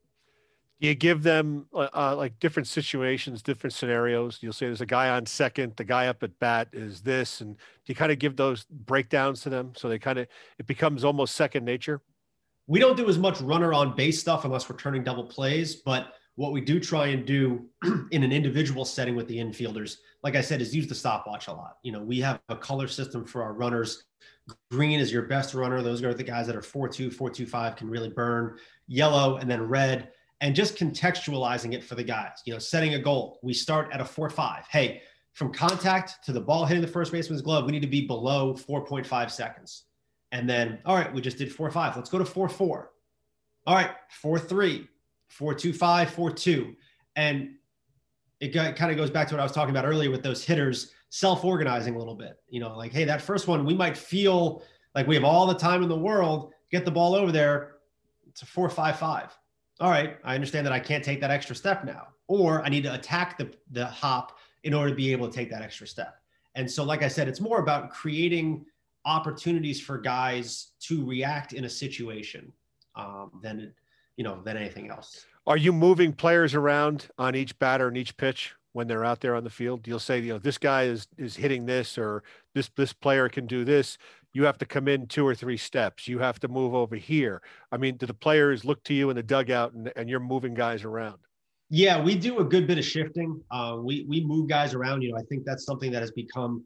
You 0.79 0.95
give 0.95 1.21
them 1.21 1.67
uh, 1.71 1.87
uh, 1.93 2.15
like 2.17 2.39
different 2.39 2.67
situations, 2.67 3.43
different 3.43 3.73
scenarios. 3.75 4.39
You'll 4.41 4.53
say 4.53 4.65
there's 4.65 4.81
a 4.81 4.87
guy 4.87 5.09
on 5.09 5.27
second, 5.27 5.73
the 5.77 5.83
guy 5.83 6.07
up 6.07 6.23
at 6.23 6.37
bat 6.39 6.69
is 6.73 7.01
this, 7.01 7.41
and 7.41 7.57
you 7.85 7.93
kind 7.93 8.11
of 8.11 8.17
give 8.17 8.35
those 8.35 8.65
breakdowns 8.65 9.41
to 9.41 9.49
them 9.49 9.73
so 9.77 9.87
they 9.87 9.99
kind 9.99 10.17
of 10.17 10.27
it 10.57 10.65
becomes 10.65 11.03
almost 11.03 11.35
second 11.35 11.63
nature 11.63 12.01
we 12.67 12.79
don't 12.79 12.97
do 12.97 13.09
as 13.09 13.17
much 13.17 13.41
runner 13.41 13.73
on 13.73 13.95
base 13.95 14.19
stuff 14.19 14.45
unless 14.45 14.69
we're 14.69 14.77
turning 14.77 15.03
double 15.03 15.25
plays, 15.25 15.75
but 15.75 16.13
what 16.35 16.51
we 16.51 16.61
do 16.61 16.79
try 16.79 17.07
and 17.07 17.25
do 17.25 17.65
in 18.11 18.23
an 18.23 18.31
individual 18.31 18.85
setting 18.85 19.15
with 19.15 19.27
the 19.27 19.37
infielders, 19.37 19.97
like 20.23 20.35
I 20.35 20.41
said, 20.41 20.61
is 20.61 20.75
use 20.75 20.87
the 20.87 20.95
stopwatch 20.95 21.47
a 21.47 21.53
lot. 21.53 21.77
You 21.83 21.91
know, 21.91 22.01
we 22.01 22.19
have 22.21 22.39
a 22.49 22.55
color 22.55 22.87
system 22.87 23.25
for 23.25 23.43
our 23.43 23.53
runners. 23.53 24.05
Green 24.71 24.99
is 24.99 25.11
your 25.11 25.23
best 25.23 25.53
runner. 25.53 25.81
Those 25.81 26.03
are 26.03 26.13
the 26.13 26.23
guys 26.23 26.47
that 26.47 26.55
are 26.55 26.61
4-2, 26.61 27.15
4-2-5 27.15 27.77
can 27.77 27.89
really 27.89 28.09
burn. 28.09 28.57
Yellow 28.87 29.37
and 29.37 29.49
then 29.49 29.61
red. 29.61 30.09
And 30.41 30.55
just 30.55 30.75
contextualizing 30.75 31.73
it 31.73 31.83
for 31.83 31.95
the 31.95 32.03
guys, 32.03 32.41
you 32.45 32.51
know, 32.51 32.59
setting 32.59 32.95
a 32.95 32.99
goal. 32.99 33.39
We 33.43 33.53
start 33.53 33.89
at 33.93 34.01
a 34.01 34.03
4-5. 34.03 34.63
Hey, 34.69 35.01
from 35.33 35.53
contact 35.53 36.23
to 36.25 36.33
the 36.33 36.41
ball 36.41 36.65
hitting 36.65 36.81
the 36.81 36.87
first 36.87 37.11
baseman's 37.11 37.41
glove, 37.41 37.65
we 37.65 37.71
need 37.71 37.81
to 37.81 37.87
be 37.87 38.05
below 38.05 38.53
4.5 38.53 39.31
seconds. 39.31 39.83
And 40.33 40.49
then, 40.49 40.79
all 40.83 40.95
right, 40.95 41.13
we 41.13 41.21
just 41.21 41.37
did 41.37 41.53
four 41.53 41.69
five. 41.69 41.95
Let's 41.95 42.09
go 42.09 42.17
to 42.17 42.25
four 42.25 42.49
four. 42.49 42.91
All 43.67 43.75
right, 43.75 43.91
four 44.09 44.39
three, 44.39 44.89
four 45.29 45.53
two 45.53 45.71
five, 45.71 46.09
four 46.09 46.31
two, 46.31 46.75
and 47.15 47.51
it 48.39 48.49
kind 48.49 48.91
of 48.91 48.97
goes 48.97 49.11
back 49.11 49.27
to 49.29 49.35
what 49.35 49.39
I 49.39 49.43
was 49.43 49.53
talking 49.53 49.69
about 49.69 49.85
earlier 49.85 50.09
with 50.09 50.23
those 50.23 50.43
hitters 50.43 50.91
self-organizing 51.09 51.95
a 51.95 51.99
little 51.99 52.15
bit. 52.15 52.39
You 52.49 52.59
know, 52.59 52.75
like 52.75 52.91
hey, 52.91 53.05
that 53.05 53.21
first 53.21 53.47
one 53.47 53.63
we 53.63 53.75
might 53.75 53.95
feel 53.95 54.63
like 54.95 55.05
we 55.05 55.13
have 55.13 55.23
all 55.23 55.45
the 55.45 55.53
time 55.53 55.83
in 55.83 55.87
the 55.87 55.97
world. 55.97 56.51
Get 56.71 56.83
the 56.83 56.91
ball 56.91 57.13
over 57.13 57.31
there. 57.31 57.75
It's 58.27 58.41
a 58.41 58.47
four 58.47 58.69
five 58.69 58.97
five. 58.97 59.37
All 59.79 59.91
right, 59.91 60.17
I 60.23 60.33
understand 60.33 60.65
that 60.65 60.73
I 60.73 60.79
can't 60.79 61.03
take 61.03 61.21
that 61.21 61.29
extra 61.29 61.55
step 61.55 61.85
now, 61.85 62.07
or 62.27 62.65
I 62.65 62.69
need 62.69 62.83
to 62.83 62.93
attack 62.95 63.37
the 63.37 63.53
the 63.69 63.85
hop 63.85 64.39
in 64.63 64.73
order 64.73 64.89
to 64.89 64.95
be 64.95 65.11
able 65.11 65.29
to 65.29 65.33
take 65.33 65.51
that 65.51 65.61
extra 65.61 65.85
step. 65.85 66.15
And 66.55 66.69
so, 66.69 66.83
like 66.83 67.03
I 67.03 67.07
said, 67.07 67.27
it's 67.27 67.39
more 67.39 67.59
about 67.59 67.91
creating 67.91 68.65
opportunities 69.05 69.81
for 69.81 69.97
guys 69.97 70.71
to 70.81 71.05
react 71.05 71.53
in 71.53 71.65
a 71.65 71.69
situation 71.69 72.51
um, 72.95 73.31
than 73.41 73.73
you 74.17 74.23
know 74.23 74.41
than 74.43 74.57
anything 74.57 74.89
else. 74.89 75.25
Are 75.45 75.57
you 75.57 75.73
moving 75.73 76.13
players 76.13 76.55
around 76.55 77.07
on 77.17 77.35
each 77.35 77.57
batter 77.59 77.87
and 77.87 77.97
each 77.97 78.15
pitch 78.15 78.53
when 78.71 78.87
they're 78.87 79.03
out 79.03 79.19
there 79.19 79.35
on 79.35 79.43
the 79.43 79.49
field? 79.49 79.85
You'll 79.87 79.99
say, 79.99 80.19
you 80.19 80.33
know, 80.33 80.39
this 80.39 80.57
guy 80.57 80.83
is 80.83 81.07
is 81.17 81.35
hitting 81.35 81.65
this, 81.65 81.97
or 81.97 82.23
this 82.53 82.69
this 82.75 82.93
player 82.93 83.27
can 83.29 83.45
do 83.45 83.65
this. 83.65 83.97
You 84.33 84.45
have 84.45 84.57
to 84.59 84.65
come 84.65 84.87
in 84.87 85.07
two 85.07 85.27
or 85.27 85.35
three 85.35 85.57
steps. 85.57 86.07
You 86.07 86.19
have 86.19 86.39
to 86.39 86.47
move 86.47 86.73
over 86.73 86.95
here. 86.95 87.41
I 87.71 87.77
mean, 87.77 87.97
do 87.97 88.07
the 88.07 88.15
players 88.15 88.65
look 88.65 88.83
to 88.85 88.93
you 88.93 89.11
in 89.11 89.15
the 89.15 89.21
dugout 89.21 89.73
and, 89.73 89.91
and 89.95 90.09
you're 90.09 90.19
moving 90.19 90.55
guys 90.55 90.83
around? 90.83 91.19
Yeah, 91.69 92.01
we 92.01 92.15
do 92.15 92.39
a 92.39 92.43
good 92.43 92.65
bit 92.65 92.77
of 92.77 92.85
shifting. 92.85 93.41
Uh, 93.51 93.77
we 93.79 94.05
we 94.07 94.23
move 94.23 94.47
guys 94.47 94.73
around. 94.73 95.01
You 95.01 95.11
know, 95.11 95.17
I 95.17 95.23
think 95.23 95.43
that's 95.45 95.65
something 95.65 95.91
that 95.91 96.01
has 96.01 96.11
become 96.11 96.63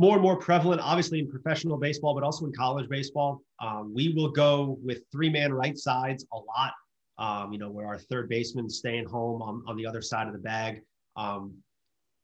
more 0.00 0.14
and 0.14 0.22
more 0.22 0.34
prevalent, 0.34 0.80
obviously 0.80 1.18
in 1.18 1.28
professional 1.28 1.76
baseball, 1.76 2.14
but 2.14 2.24
also 2.24 2.46
in 2.46 2.52
college 2.54 2.88
baseball. 2.88 3.42
Um, 3.60 3.92
we 3.94 4.14
will 4.14 4.30
go 4.30 4.78
with 4.82 5.02
three 5.12 5.28
man 5.28 5.52
right 5.52 5.76
sides 5.76 6.24
a 6.32 6.36
lot. 6.36 6.72
Um, 7.18 7.52
you 7.52 7.58
know, 7.58 7.68
where 7.68 7.86
our 7.86 7.98
third 7.98 8.30
baseman 8.30 8.70
staying 8.70 9.04
home 9.04 9.42
on, 9.42 9.62
on 9.66 9.76
the 9.76 9.84
other 9.84 10.00
side 10.00 10.26
of 10.26 10.32
the 10.32 10.38
bag. 10.38 10.80
Um, 11.16 11.54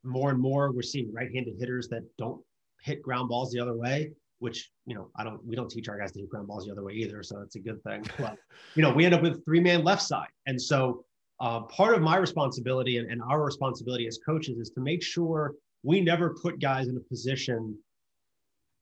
more 0.03 0.31
and 0.31 0.39
more, 0.39 0.71
we're 0.71 0.81
seeing 0.81 1.13
right 1.13 1.31
handed 1.31 1.53
hitters 1.59 1.87
that 1.89 2.01
don't 2.17 2.41
hit 2.81 3.03
ground 3.03 3.29
balls 3.29 3.51
the 3.51 3.59
other 3.59 3.75
way 3.75 4.11
which 4.39 4.69
you 4.85 4.93
know 4.93 5.09
I 5.15 5.23
don't 5.23 5.43
we 5.43 5.55
don't 5.55 5.69
teach 5.69 5.89
our 5.89 5.97
guys 5.97 6.11
to 6.11 6.19
hit 6.19 6.29
ground 6.29 6.47
balls 6.47 6.65
the 6.65 6.71
other 6.71 6.83
way 6.83 6.93
either, 6.93 7.23
so 7.23 7.41
it's 7.41 7.55
a 7.55 7.59
good 7.59 7.81
thing. 7.83 8.05
But 8.19 8.37
you 8.75 8.83
know 8.83 8.93
we 8.93 9.03
end 9.03 9.15
up 9.15 9.23
with 9.23 9.43
three 9.45 9.59
man 9.59 9.83
left 9.83 10.03
side, 10.03 10.29
and 10.45 10.61
so 10.61 11.03
uh, 11.39 11.61
part 11.61 11.95
of 11.95 12.01
my 12.03 12.17
responsibility 12.17 12.97
and, 12.97 13.09
and 13.11 13.19
our 13.23 13.43
responsibility 13.43 14.05
as 14.05 14.19
coaches 14.23 14.59
is 14.59 14.69
to 14.71 14.79
make 14.79 15.03
sure 15.03 15.53
we 15.87 16.01
never 16.01 16.31
put 16.31 16.59
guys 16.59 16.89
in 16.89 16.97
a 16.97 16.99
position 16.99 17.73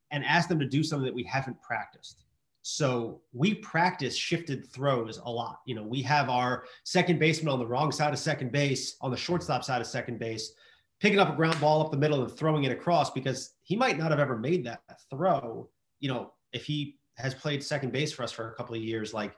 and 0.09 0.25
ask 0.25 0.50
them 0.50 0.57
to 0.57 0.67
do 0.67 0.83
something 0.83 1.05
that 1.05 1.13
we 1.13 1.24
haven't 1.24 1.62
practiced. 1.62 2.25
So 2.63 3.21
we 3.31 3.53
practice 3.53 4.15
shifted 4.15 4.67
throws 4.71 5.19
a 5.24 5.29
lot. 5.29 5.59
You 5.67 5.75
know, 5.75 5.83
we 5.83 6.01
have 6.01 6.31
our 6.31 6.63
second 6.83 7.19
baseman 7.19 7.53
on 7.53 7.59
the 7.59 7.67
wrong 7.67 7.91
side 7.91 8.12
of 8.12 8.17
second 8.17 8.51
base, 8.51 8.95
on 9.01 9.12
the 9.12 9.17
shortstop 9.17 9.63
side 9.63 9.81
of 9.81 9.88
second 9.88 10.17
base, 10.17 10.53
picking 11.00 11.19
up 11.19 11.29
a 11.29 11.35
ground 11.35 11.62
ball 11.62 11.85
up 11.85 11.91
the 11.91 11.97
middle 11.97 12.24
and 12.24 12.31
throwing 12.31 12.63
it 12.63 12.71
across 12.71 13.12
because 13.12 13.51
he 13.62 13.75
might 13.75 14.00
not 14.00 14.09
have 14.09 14.19
ever 14.19 14.35
made 14.35 14.65
that 14.65 14.81
throw. 15.12 15.69
You 16.00 16.09
know, 16.09 16.33
if 16.53 16.65
he 16.65 16.97
has 17.17 17.35
played 17.35 17.63
second 17.63 17.93
base 17.93 18.13
for 18.13 18.24
us 18.24 18.31
for 18.31 18.50
a 18.50 18.55
couple 18.55 18.74
of 18.74 18.81
years, 18.81 19.13
like 19.13 19.35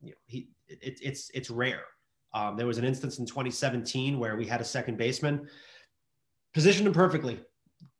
you 0.00 0.10
know, 0.10 0.16
he 0.26 0.50
it, 0.68 1.00
it's 1.02 1.32
it's 1.34 1.50
rare. 1.50 1.82
Um, 2.32 2.56
there 2.56 2.66
was 2.68 2.78
an 2.78 2.84
instance 2.84 3.18
in 3.18 3.26
2017 3.26 4.20
where 4.20 4.36
we 4.36 4.46
had 4.46 4.60
a 4.60 4.64
second 4.64 4.98
baseman 4.98 5.48
positioned 6.56 6.86
him 6.86 6.94
perfectly 6.94 7.38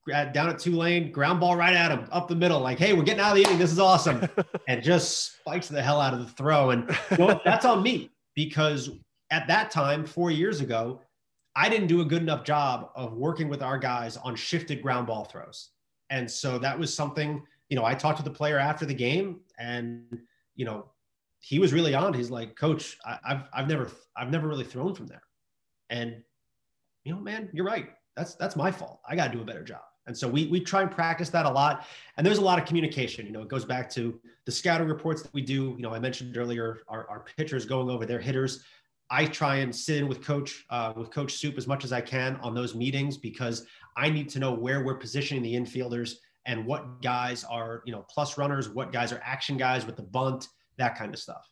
down 0.07 0.49
at 0.49 0.59
Tulane, 0.59 1.13
ground 1.13 1.41
ball 1.41 1.57
right 1.57 1.75
at 1.75 1.91
him 1.91 2.09
up 2.11 2.27
the 2.27 2.35
middle, 2.35 2.59
like, 2.59 2.79
hey, 2.79 2.95
we're 2.95 3.03
getting 3.03 3.21
out 3.21 3.33
of 3.33 3.37
the 3.37 3.43
inning. 3.43 3.59
This 3.59 3.71
is 3.71 3.79
awesome. 3.79 4.27
and 4.69 4.83
just 4.83 5.37
spikes 5.37 5.69
the 5.69 5.83
hell 5.83 6.01
out 6.01 6.15
of 6.15 6.21
the 6.21 6.33
throw. 6.33 6.71
And 6.71 6.89
you 7.11 7.19
know, 7.19 7.39
that's 7.45 7.67
on 7.67 7.83
me 7.83 8.09
because 8.35 8.89
at 9.31 9.47
that 9.49 9.71
time, 9.71 10.07
four 10.07 10.31
years 10.31 10.63
ago, 10.63 11.03
I 11.55 11.69
didn't 11.69 11.89
do 11.89 12.01
a 12.01 12.05
good 12.05 12.23
enough 12.23 12.45
job 12.45 12.93
of 12.95 13.13
working 13.13 13.51
with 13.51 13.63
our 13.63 13.77
guys 13.77 14.17
on 14.17 14.35
shifted 14.37 14.81
ground 14.81 15.07
ball 15.07 15.25
throws. 15.25 15.73
And 16.09 16.31
so 16.31 16.59
that 16.61 16.79
was 16.79 16.95
something, 16.95 17.43
you 17.69 17.77
know, 17.77 17.85
I 17.85 17.93
talked 17.93 18.17
to 18.19 18.25
the 18.25 18.31
player 18.31 18.59
after 18.59 18.87
the 18.87 18.95
game 18.95 19.41
and, 19.59 20.19
you 20.55 20.65
know, 20.65 20.87
he 21.41 21.59
was 21.59 21.75
really 21.75 21.95
on. 21.95 22.15
He's 22.15 22.31
like, 22.31 22.57
coach, 22.57 22.97
I, 23.05 23.19
have 23.23 23.49
I've 23.53 23.69
never, 23.69 23.91
I've 24.17 24.31
never 24.31 24.49
really 24.49 24.65
thrown 24.65 24.95
from 24.95 25.09
there. 25.09 25.25
And, 25.91 26.23
you 27.05 27.13
know, 27.13 27.21
man, 27.21 27.51
you're 27.53 27.67
right. 27.67 27.91
That's, 28.17 28.35
that's 28.35 28.57
my 28.57 28.71
fault. 28.71 29.01
I 29.09 29.15
got 29.15 29.29
to 29.29 29.33
do 29.33 29.43
a 29.43 29.45
better 29.45 29.63
job. 29.63 29.83
And 30.07 30.17
so 30.17 30.29
we, 30.29 30.47
we 30.47 30.61
try 30.61 30.83
and 30.83 30.91
practice 30.91 31.31
that 31.31 31.47
a 31.47 31.51
lot. 31.51 31.87
And 32.17 32.27
there's 32.27 32.39
a 32.39 32.43
lot 32.43 32.59
of 32.59 32.65
communication. 32.65 33.27
You 33.27 33.33
know, 33.33 33.43
it 33.43 33.49
goes 33.49 33.65
back 33.65 33.91
to 33.91 34.19
the 34.45 34.53
scouting 34.53 34.89
reports 34.89 35.23
that 35.23 35.35
we 35.35 35.43
do. 35.43 35.75
You 35.77 35.83
know, 35.83 35.93
I 35.93 35.99
mentioned 35.99 36.37
earlier 36.37 36.79
our, 36.89 37.09
our 37.11 37.25
pitchers 37.37 37.67
going 37.67 37.91
over 37.91 38.07
their 38.07 38.21
hitters. 38.21 38.65
I 39.11 39.27
try 39.27 39.57
and 39.57 39.75
sit 39.75 39.99
in 39.99 40.09
with 40.09 40.25
coach 40.25 40.65
uh, 40.71 40.93
with 40.97 41.11
coach 41.11 41.35
Soup 41.35 41.57
as 41.57 41.67
much 41.67 41.85
as 41.85 41.93
I 41.93 42.01
can 42.01 42.37
on 42.37 42.55
those 42.55 42.75
meetings 42.75 43.17
because 43.17 43.67
I 43.97 44.11
need 44.11 44.29
to 44.31 44.39
know 44.39 44.53
where 44.53 44.85
we're 44.85 44.97
positioning 44.97 45.43
the 45.43 45.55
infielders 45.55 46.15
and 46.45 46.67
what 46.67 47.03
guys 47.03 47.45
are 47.45 47.83
you 47.87 47.93
know 47.93 48.05
plus 48.09 48.37
runners, 48.37 48.69
what 48.69 48.93
guys 48.93 49.13
are 49.13 49.21
action 49.25 49.57
guys 49.57 49.87
with 49.87 49.97
the 49.97 50.03
bunt, 50.03 50.49
that 50.77 50.97
kind 50.97 51.15
of 51.15 51.21
stuff. 51.21 51.49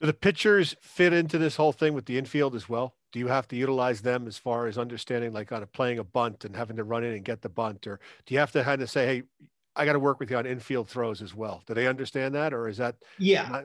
Do 0.00 0.06
the 0.06 0.12
pitchers 0.12 0.74
fit 0.80 1.12
into 1.12 1.38
this 1.38 1.54
whole 1.56 1.72
thing 1.72 1.94
with 1.94 2.06
the 2.06 2.18
infield 2.18 2.56
as 2.56 2.68
well? 2.68 2.96
Do 3.12 3.18
you 3.18 3.28
have 3.28 3.46
to 3.48 3.56
utilize 3.56 4.00
them 4.00 4.26
as 4.26 4.38
far 4.38 4.66
as 4.66 4.78
understanding 4.78 5.32
like 5.32 5.52
on 5.52 5.62
a 5.62 5.66
playing 5.66 5.98
a 5.98 6.04
bunt 6.04 6.44
and 6.44 6.56
having 6.56 6.76
to 6.76 6.84
run 6.84 7.04
in 7.04 7.12
and 7.12 7.24
get 7.24 7.42
the 7.42 7.48
bunt, 7.48 7.86
or 7.86 8.00
do 8.26 8.34
you 8.34 8.40
have 8.40 8.52
to 8.52 8.64
kind 8.64 8.82
of 8.82 8.90
say, 8.90 9.06
hey, 9.06 9.22
I 9.76 9.84
got 9.84 9.92
to 9.92 9.98
work 9.98 10.18
with 10.18 10.30
you 10.30 10.36
on 10.36 10.46
infield 10.46 10.88
throws 10.88 11.22
as 11.22 11.34
well? 11.34 11.62
Do 11.66 11.74
they 11.74 11.86
understand 11.86 12.34
that, 12.34 12.52
or 12.52 12.68
is 12.68 12.78
that 12.78 12.96
yeah? 13.18 13.48
Not- 13.48 13.64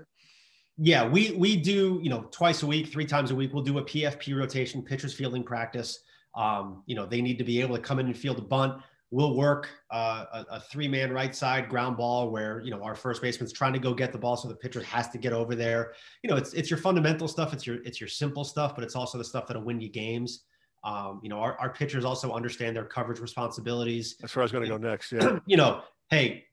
yeah, 0.79 1.07
we 1.07 1.31
we 1.31 1.57
do 1.57 1.99
you 2.03 2.09
know 2.09 2.27
twice 2.31 2.61
a 2.61 2.67
week, 2.67 2.87
three 2.87 3.05
times 3.05 3.31
a 3.31 3.35
week. 3.35 3.51
We'll 3.53 3.63
do 3.63 3.79
a 3.79 3.83
PFP 3.83 4.37
rotation, 4.37 4.83
pitchers 4.83 5.13
fielding 5.13 5.43
practice. 5.43 6.03
Um, 6.35 6.83
you 6.85 6.95
know 6.95 7.05
they 7.05 7.21
need 7.21 7.39
to 7.39 7.43
be 7.43 7.61
able 7.61 7.75
to 7.75 7.81
come 7.81 7.99
in 7.99 8.05
and 8.05 8.17
field 8.17 8.37
a 8.37 8.41
bunt. 8.41 8.81
We'll 9.09 9.35
work 9.35 9.69
uh, 9.89 10.25
a, 10.33 10.45
a 10.55 10.59
three 10.59 10.87
man 10.87 11.13
right 11.13 11.33
side 11.33 11.69
ground 11.69 11.95
ball 11.95 12.29
where 12.29 12.61
you 12.61 12.71
know 12.71 12.83
our 12.83 12.95
first 12.95 13.21
baseman's 13.21 13.53
trying 13.53 13.73
to 13.73 13.79
go 13.79 13.93
get 13.93 14.11
the 14.11 14.17
ball, 14.17 14.35
so 14.35 14.49
the 14.49 14.55
pitcher 14.55 14.83
has 14.83 15.09
to 15.09 15.17
get 15.17 15.31
over 15.31 15.55
there. 15.55 15.93
You 16.23 16.29
know 16.29 16.35
it's 16.35 16.53
it's 16.53 16.69
your 16.69 16.79
fundamental 16.79 17.27
stuff. 17.27 17.53
It's 17.53 17.65
your 17.65 17.77
it's 17.83 18.01
your 18.01 18.09
simple 18.09 18.43
stuff, 18.43 18.75
but 18.75 18.83
it's 18.83 18.95
also 18.95 19.17
the 19.17 19.23
stuff 19.23 19.47
that'll 19.47 19.63
win 19.63 19.79
you 19.79 19.89
games. 19.89 20.43
Um, 20.83 21.21
you 21.23 21.29
know 21.29 21.39
our, 21.39 21.57
our 21.57 21.69
pitchers 21.69 22.03
also 22.03 22.33
understand 22.33 22.75
their 22.75 22.85
coverage 22.85 23.19
responsibilities. 23.19 24.17
That's 24.19 24.35
where 24.35 24.43
I 24.43 24.45
was 24.45 24.51
going 24.51 24.65
to 24.65 24.69
go 24.69 24.77
next. 24.77 25.11
Yeah. 25.11 25.39
you 25.45 25.55
know, 25.55 25.83
hey, 26.09 26.43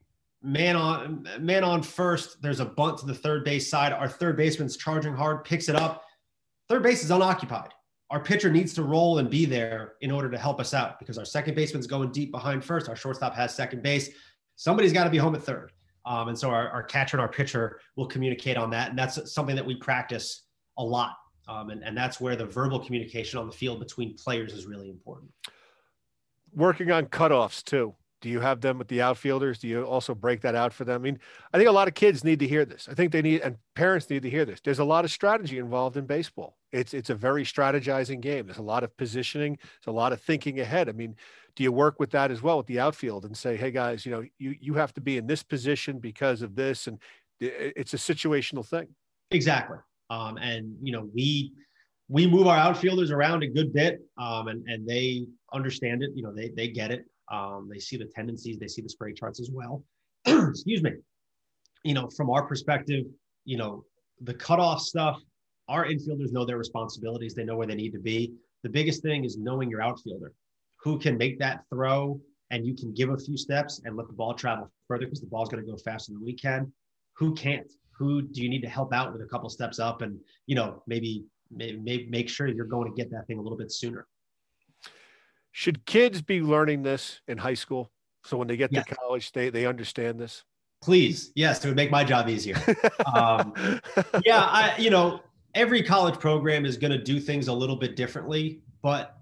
man 0.41 0.75
on 0.77 1.27
man 1.39 1.63
on 1.63 1.83
first. 1.83 2.41
There's 2.41 2.61
a 2.61 2.65
bunt 2.65 2.99
to 2.99 3.05
the 3.05 3.13
third 3.13 3.43
base 3.43 3.69
side. 3.69 3.91
Our 3.91 4.07
third 4.07 4.37
baseman's 4.37 4.77
charging 4.77 5.13
hard, 5.13 5.43
picks 5.43 5.67
it 5.67 5.75
up. 5.75 6.03
Third 6.69 6.83
base 6.83 7.03
is 7.03 7.11
unoccupied. 7.11 7.71
Our 8.15 8.21
pitcher 8.21 8.49
needs 8.49 8.73
to 8.75 8.83
roll 8.83 9.17
and 9.17 9.29
be 9.29 9.43
there 9.43 9.95
in 9.99 10.09
order 10.09 10.31
to 10.31 10.37
help 10.37 10.61
us 10.61 10.73
out 10.73 10.99
because 10.99 11.17
our 11.17 11.25
second 11.25 11.53
baseman's 11.53 11.85
going 11.85 12.13
deep 12.13 12.31
behind 12.31 12.63
first. 12.63 12.87
Our 12.87 12.95
shortstop 12.95 13.35
has 13.35 13.53
second 13.53 13.83
base. 13.83 14.09
Somebody's 14.55 14.93
got 14.93 15.03
to 15.03 15.09
be 15.09 15.17
home 15.17 15.35
at 15.35 15.43
third. 15.43 15.73
Um, 16.05 16.29
and 16.29 16.39
so 16.39 16.49
our, 16.49 16.69
our 16.69 16.81
catcher 16.81 17.17
and 17.17 17.21
our 17.21 17.27
pitcher 17.27 17.81
will 17.97 18.05
communicate 18.05 18.55
on 18.55 18.69
that. 18.69 18.89
And 18.89 18.97
that's 18.97 19.33
something 19.33 19.53
that 19.57 19.65
we 19.65 19.75
practice 19.75 20.43
a 20.77 20.81
lot. 20.81 21.11
Um, 21.49 21.71
and, 21.71 21.83
and 21.83 21.97
that's 21.97 22.21
where 22.21 22.37
the 22.37 22.45
verbal 22.45 22.79
communication 22.79 23.37
on 23.37 23.47
the 23.47 23.51
field 23.53 23.79
between 23.79 24.15
players 24.15 24.53
is 24.53 24.65
really 24.65 24.89
important. 24.89 25.29
Working 26.53 26.91
on 26.91 27.07
cutoffs 27.07 27.65
too. 27.65 27.95
Do 28.21 28.29
you 28.29 28.39
have 28.39 28.61
them 28.61 28.77
with 28.77 28.87
the 28.87 29.01
outfielders? 29.01 29.59
Do 29.59 29.67
you 29.67 29.83
also 29.83 30.15
break 30.15 30.41
that 30.41 30.55
out 30.55 30.73
for 30.73 30.83
them? 30.83 30.95
I 30.95 31.03
mean, 31.03 31.19
I 31.53 31.57
think 31.57 31.69
a 31.69 31.73
lot 31.73 31.87
of 31.87 31.93
kids 31.93 32.23
need 32.23 32.39
to 32.39 32.47
hear 32.47 32.65
this. 32.65 32.87
I 32.89 32.93
think 32.93 33.11
they 33.11 33.21
need, 33.21 33.41
and 33.41 33.57
parents 33.75 34.09
need 34.09 34.23
to 34.23 34.29
hear 34.29 34.45
this. 34.45 34.61
There's 34.61 34.79
a 34.79 34.85
lot 34.85 35.05
of 35.05 35.11
strategy 35.11 35.57
involved 35.57 35.97
in 35.97 36.05
baseball. 36.05 36.57
It's 36.71 36.93
it's 36.93 37.09
a 37.09 37.15
very 37.15 37.43
strategizing 37.43 38.21
game. 38.21 38.47
There's 38.47 38.57
a 38.57 38.63
lot 38.63 38.83
of 38.83 38.95
positioning. 38.97 39.57
There's 39.61 39.93
a 39.93 39.95
lot 39.95 40.11
of 40.11 40.21
thinking 40.21 40.59
ahead. 40.59 40.89
I 40.89 40.93
mean, 40.93 41.15
do 41.55 41.63
you 41.63 41.71
work 41.71 41.99
with 41.99 42.11
that 42.11 42.31
as 42.31 42.41
well 42.41 42.57
with 42.57 42.67
the 42.67 42.79
outfield 42.79 43.25
and 43.25 43.35
say, 43.35 43.57
hey 43.57 43.71
guys, 43.71 44.05
you 44.05 44.11
know, 44.11 44.23
you 44.37 44.55
you 44.59 44.73
have 44.73 44.93
to 44.93 45.01
be 45.01 45.17
in 45.17 45.27
this 45.27 45.43
position 45.43 45.99
because 45.99 46.41
of 46.41 46.55
this, 46.55 46.87
and 46.87 46.99
it's 47.39 47.93
a 47.93 47.97
situational 47.97 48.65
thing. 48.65 48.87
Exactly. 49.31 49.77
Um, 50.09 50.37
and 50.37 50.75
you 50.81 50.91
know, 50.91 51.09
we 51.13 51.53
we 52.07 52.27
move 52.27 52.47
our 52.47 52.57
outfielders 52.57 53.11
around 53.11 53.43
a 53.43 53.47
good 53.47 53.73
bit, 53.73 53.99
um, 54.17 54.47
and 54.47 54.63
and 54.67 54.87
they 54.87 55.27
understand 55.53 56.03
it. 56.03 56.11
You 56.13 56.23
know, 56.23 56.33
they 56.33 56.49
they 56.49 56.67
get 56.67 56.91
it. 56.91 57.05
Um, 57.31 57.69
they 57.71 57.79
see 57.79 57.97
the 57.97 58.05
tendencies, 58.05 58.57
they 58.57 58.67
see 58.67 58.81
the 58.81 58.89
spray 58.89 59.13
charts 59.13 59.39
as 59.39 59.49
well. 59.51 59.83
Excuse 60.25 60.83
me. 60.83 60.91
You 61.83 61.93
know, 61.93 62.09
from 62.15 62.29
our 62.29 62.45
perspective, 62.45 63.05
you 63.45 63.57
know, 63.57 63.83
the 64.21 64.33
cutoff 64.33 64.81
stuff, 64.81 65.19
our 65.67 65.85
infielders 65.85 66.31
know 66.31 66.45
their 66.45 66.57
responsibilities, 66.57 67.33
they 67.33 67.43
know 67.43 67.57
where 67.57 67.67
they 67.67 67.75
need 67.75 67.91
to 67.91 67.99
be. 67.99 68.33
The 68.63 68.69
biggest 68.69 69.01
thing 69.01 69.25
is 69.25 69.37
knowing 69.37 69.69
your 69.69 69.81
outfielder 69.81 70.33
who 70.83 70.99
can 70.99 71.17
make 71.17 71.39
that 71.39 71.63
throw 71.69 72.19
and 72.51 72.65
you 72.65 72.75
can 72.75 72.93
give 72.93 73.09
a 73.09 73.17
few 73.17 73.37
steps 73.37 73.81
and 73.85 73.97
let 73.97 74.07
the 74.07 74.13
ball 74.13 74.33
travel 74.33 74.71
further 74.87 75.05
because 75.05 75.21
the 75.21 75.27
ball's 75.27 75.49
going 75.49 75.63
to 75.63 75.69
go 75.69 75.77
faster 75.77 76.13
than 76.13 76.23
we 76.23 76.33
can. 76.33 76.71
Who 77.13 77.33
can't? 77.33 77.71
Who 77.97 78.21
do 78.21 78.41
you 78.41 78.49
need 78.49 78.61
to 78.61 78.69
help 78.69 78.93
out 78.93 79.11
with 79.11 79.21
a 79.21 79.25
couple 79.25 79.49
steps 79.49 79.79
up 79.79 80.01
and, 80.01 80.19
you 80.45 80.55
know, 80.55 80.83
maybe, 80.85 81.25
maybe 81.49 82.07
make 82.09 82.29
sure 82.29 82.47
you're 82.47 82.65
going 82.65 82.91
to 82.91 82.95
get 82.95 83.09
that 83.11 83.25
thing 83.25 83.39
a 83.39 83.41
little 83.41 83.57
bit 83.57 83.71
sooner? 83.71 84.05
Should 85.57 85.85
kids 85.85 86.21
be 86.21 86.41
learning 86.41 86.83
this 86.83 87.21
in 87.29 87.37
high 87.37 87.53
school? 87.53 87.89
So 88.25 88.35
when 88.35 88.49
they 88.49 88.57
get 88.57 88.73
yes. 88.73 88.85
to 88.87 88.95
college, 88.95 89.31
they, 89.31 89.49
they 89.49 89.65
understand 89.65 90.19
this? 90.19 90.43
Please. 90.83 91.31
Yes. 91.33 91.63
It 91.63 91.69
would 91.69 91.77
make 91.77 91.89
my 91.89 92.03
job 92.03 92.27
easier. 92.27 92.57
um, 93.15 93.53
yeah. 94.25 94.41
I, 94.41 94.75
you 94.77 94.89
know, 94.89 95.21
every 95.53 95.81
college 95.81 96.19
program 96.19 96.65
is 96.65 96.75
going 96.75 96.91
to 96.91 97.01
do 97.01 97.21
things 97.21 97.47
a 97.47 97.53
little 97.53 97.77
bit 97.77 97.95
differently, 97.95 98.59
but 98.81 99.17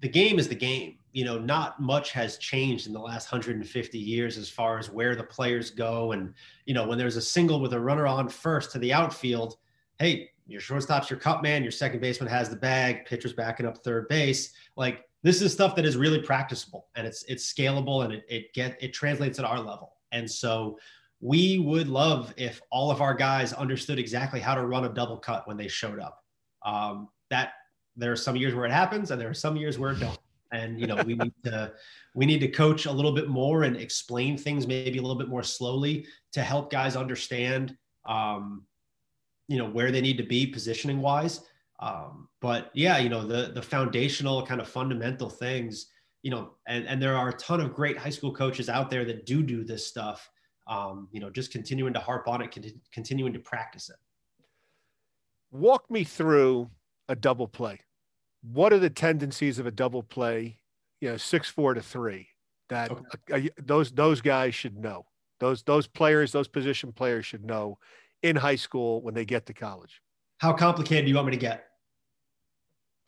the 0.00 0.08
game 0.08 0.40
is 0.40 0.48
the 0.48 0.56
game. 0.56 0.96
You 1.12 1.24
know, 1.24 1.38
not 1.38 1.78
much 1.78 2.10
has 2.10 2.36
changed 2.36 2.88
in 2.88 2.92
the 2.92 2.98
last 2.98 3.30
150 3.30 3.98
years 4.00 4.36
as 4.36 4.50
far 4.50 4.80
as 4.80 4.90
where 4.90 5.14
the 5.14 5.22
players 5.22 5.70
go. 5.70 6.10
And, 6.10 6.34
you 6.64 6.74
know, 6.74 6.88
when 6.88 6.98
there's 6.98 7.16
a 7.16 7.22
single 7.22 7.60
with 7.60 7.72
a 7.72 7.80
runner 7.80 8.08
on 8.08 8.28
first 8.28 8.72
to 8.72 8.80
the 8.80 8.92
outfield, 8.92 9.58
hey, 10.00 10.30
your 10.48 10.60
shortstop's 10.60 11.08
your 11.08 11.20
cup 11.20 11.40
man, 11.40 11.62
your 11.62 11.70
second 11.70 12.00
baseman 12.00 12.28
has 12.28 12.48
the 12.48 12.56
bag, 12.56 13.06
pitcher's 13.06 13.32
backing 13.32 13.64
up 13.64 13.78
third 13.78 14.08
base. 14.08 14.54
Like 14.74 15.04
this 15.22 15.42
is 15.42 15.52
stuff 15.52 15.76
that 15.76 15.84
is 15.84 15.96
really 15.96 16.20
practicable 16.20 16.88
and 16.94 17.06
it's 17.06 17.24
it's 17.24 17.52
scalable 17.52 18.04
and 18.04 18.12
it, 18.12 18.24
it 18.28 18.54
get 18.54 18.82
it 18.82 18.92
translates 18.92 19.38
at 19.38 19.44
our 19.44 19.58
level. 19.58 19.96
And 20.12 20.30
so 20.30 20.78
we 21.20 21.58
would 21.58 21.88
love 21.88 22.32
if 22.36 22.60
all 22.70 22.90
of 22.90 23.02
our 23.02 23.14
guys 23.14 23.52
understood 23.52 23.98
exactly 23.98 24.40
how 24.40 24.54
to 24.54 24.64
run 24.64 24.84
a 24.84 24.88
double 24.88 25.18
cut 25.18 25.46
when 25.46 25.56
they 25.56 25.68
showed 25.68 26.00
up. 26.00 26.24
Um, 26.64 27.08
that 27.28 27.52
there 27.96 28.10
are 28.10 28.16
some 28.16 28.36
years 28.36 28.54
where 28.54 28.64
it 28.64 28.72
happens 28.72 29.10
and 29.10 29.20
there 29.20 29.28
are 29.28 29.34
some 29.34 29.56
years 29.56 29.78
where 29.78 29.92
it 29.92 30.00
don't. 30.00 30.18
And 30.52 30.80
you 30.80 30.86
know 30.86 30.96
we 31.06 31.14
need 31.14 31.34
to 31.44 31.72
we 32.14 32.26
need 32.26 32.40
to 32.40 32.48
coach 32.48 32.86
a 32.86 32.92
little 32.92 33.12
bit 33.12 33.28
more 33.28 33.62
and 33.62 33.76
explain 33.76 34.36
things 34.36 34.66
maybe 34.66 34.98
a 34.98 35.02
little 35.02 35.18
bit 35.18 35.28
more 35.28 35.44
slowly 35.44 36.06
to 36.32 36.42
help 36.42 36.72
guys 36.72 36.96
understand 36.96 37.76
um, 38.06 38.64
you 39.46 39.58
know 39.58 39.68
where 39.68 39.92
they 39.92 40.00
need 40.00 40.16
to 40.16 40.24
be 40.24 40.46
positioning 40.46 41.00
wise 41.00 41.42
Um, 41.80 42.28
but 42.40 42.70
yeah, 42.74 42.98
you 42.98 43.08
know, 43.08 43.26
the 43.26 43.52
the 43.54 43.62
foundational 43.62 44.44
kind 44.46 44.60
of 44.60 44.68
fundamental 44.68 45.30
things, 45.30 45.86
you 46.22 46.30
know, 46.30 46.52
and 46.68 46.86
and 46.86 47.02
there 47.02 47.16
are 47.16 47.30
a 47.30 47.34
ton 47.34 47.60
of 47.60 47.74
great 47.74 47.96
high 47.96 48.10
school 48.10 48.32
coaches 48.32 48.68
out 48.68 48.90
there 48.90 49.04
that 49.06 49.26
do 49.26 49.42
do 49.42 49.64
this 49.64 49.86
stuff. 49.86 50.30
Um, 50.66 51.08
you 51.10 51.20
know, 51.20 51.30
just 51.30 51.50
continuing 51.50 51.94
to 51.94 52.00
harp 52.00 52.28
on 52.28 52.42
it, 52.42 52.56
continuing 52.92 53.32
to 53.32 53.40
practice 53.40 53.88
it. 53.88 53.96
Walk 55.50 55.90
me 55.90 56.04
through 56.04 56.70
a 57.08 57.16
double 57.16 57.48
play. 57.48 57.80
What 58.42 58.72
are 58.72 58.78
the 58.78 58.90
tendencies 58.90 59.58
of 59.58 59.66
a 59.66 59.70
double 59.70 60.02
play? 60.02 60.58
You 61.00 61.10
know, 61.10 61.16
six 61.16 61.48
four 61.48 61.74
to 61.74 61.80
three. 61.80 62.28
That 62.68 62.90
okay. 62.90 63.48
uh, 63.48 63.62
those 63.64 63.90
those 63.90 64.20
guys 64.20 64.54
should 64.54 64.78
know. 64.78 65.06
Those 65.40 65.62
those 65.62 65.86
players, 65.86 66.30
those 66.30 66.46
position 66.46 66.92
players 66.92 67.24
should 67.24 67.44
know 67.44 67.78
in 68.22 68.36
high 68.36 68.56
school 68.56 69.00
when 69.00 69.14
they 69.14 69.24
get 69.24 69.46
to 69.46 69.54
college. 69.54 70.02
How 70.38 70.52
complicated 70.52 71.06
do 71.06 71.10
you 71.10 71.16
want 71.16 71.26
me 71.26 71.32
to 71.32 71.38
get? 71.38 71.69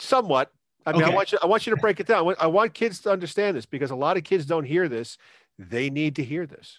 Somewhat. 0.02 0.50
I 0.84 0.92
mean, 0.92 1.02
okay. 1.02 1.12
I 1.12 1.14
want 1.14 1.32
you. 1.32 1.38
I 1.42 1.46
want 1.46 1.66
you 1.66 1.74
to 1.74 1.80
break 1.80 2.00
it 2.00 2.06
down. 2.08 2.34
I 2.40 2.46
want, 2.46 2.74
kids 2.74 3.00
to 3.02 3.10
understand 3.10 3.56
this 3.56 3.66
because 3.66 3.90
a 3.92 3.96
lot 3.96 4.16
of 4.16 4.24
kids 4.24 4.46
don't 4.46 4.64
hear 4.64 4.88
this. 4.88 5.16
They 5.58 5.90
need 5.90 6.16
to 6.16 6.24
hear 6.24 6.44
this. 6.44 6.78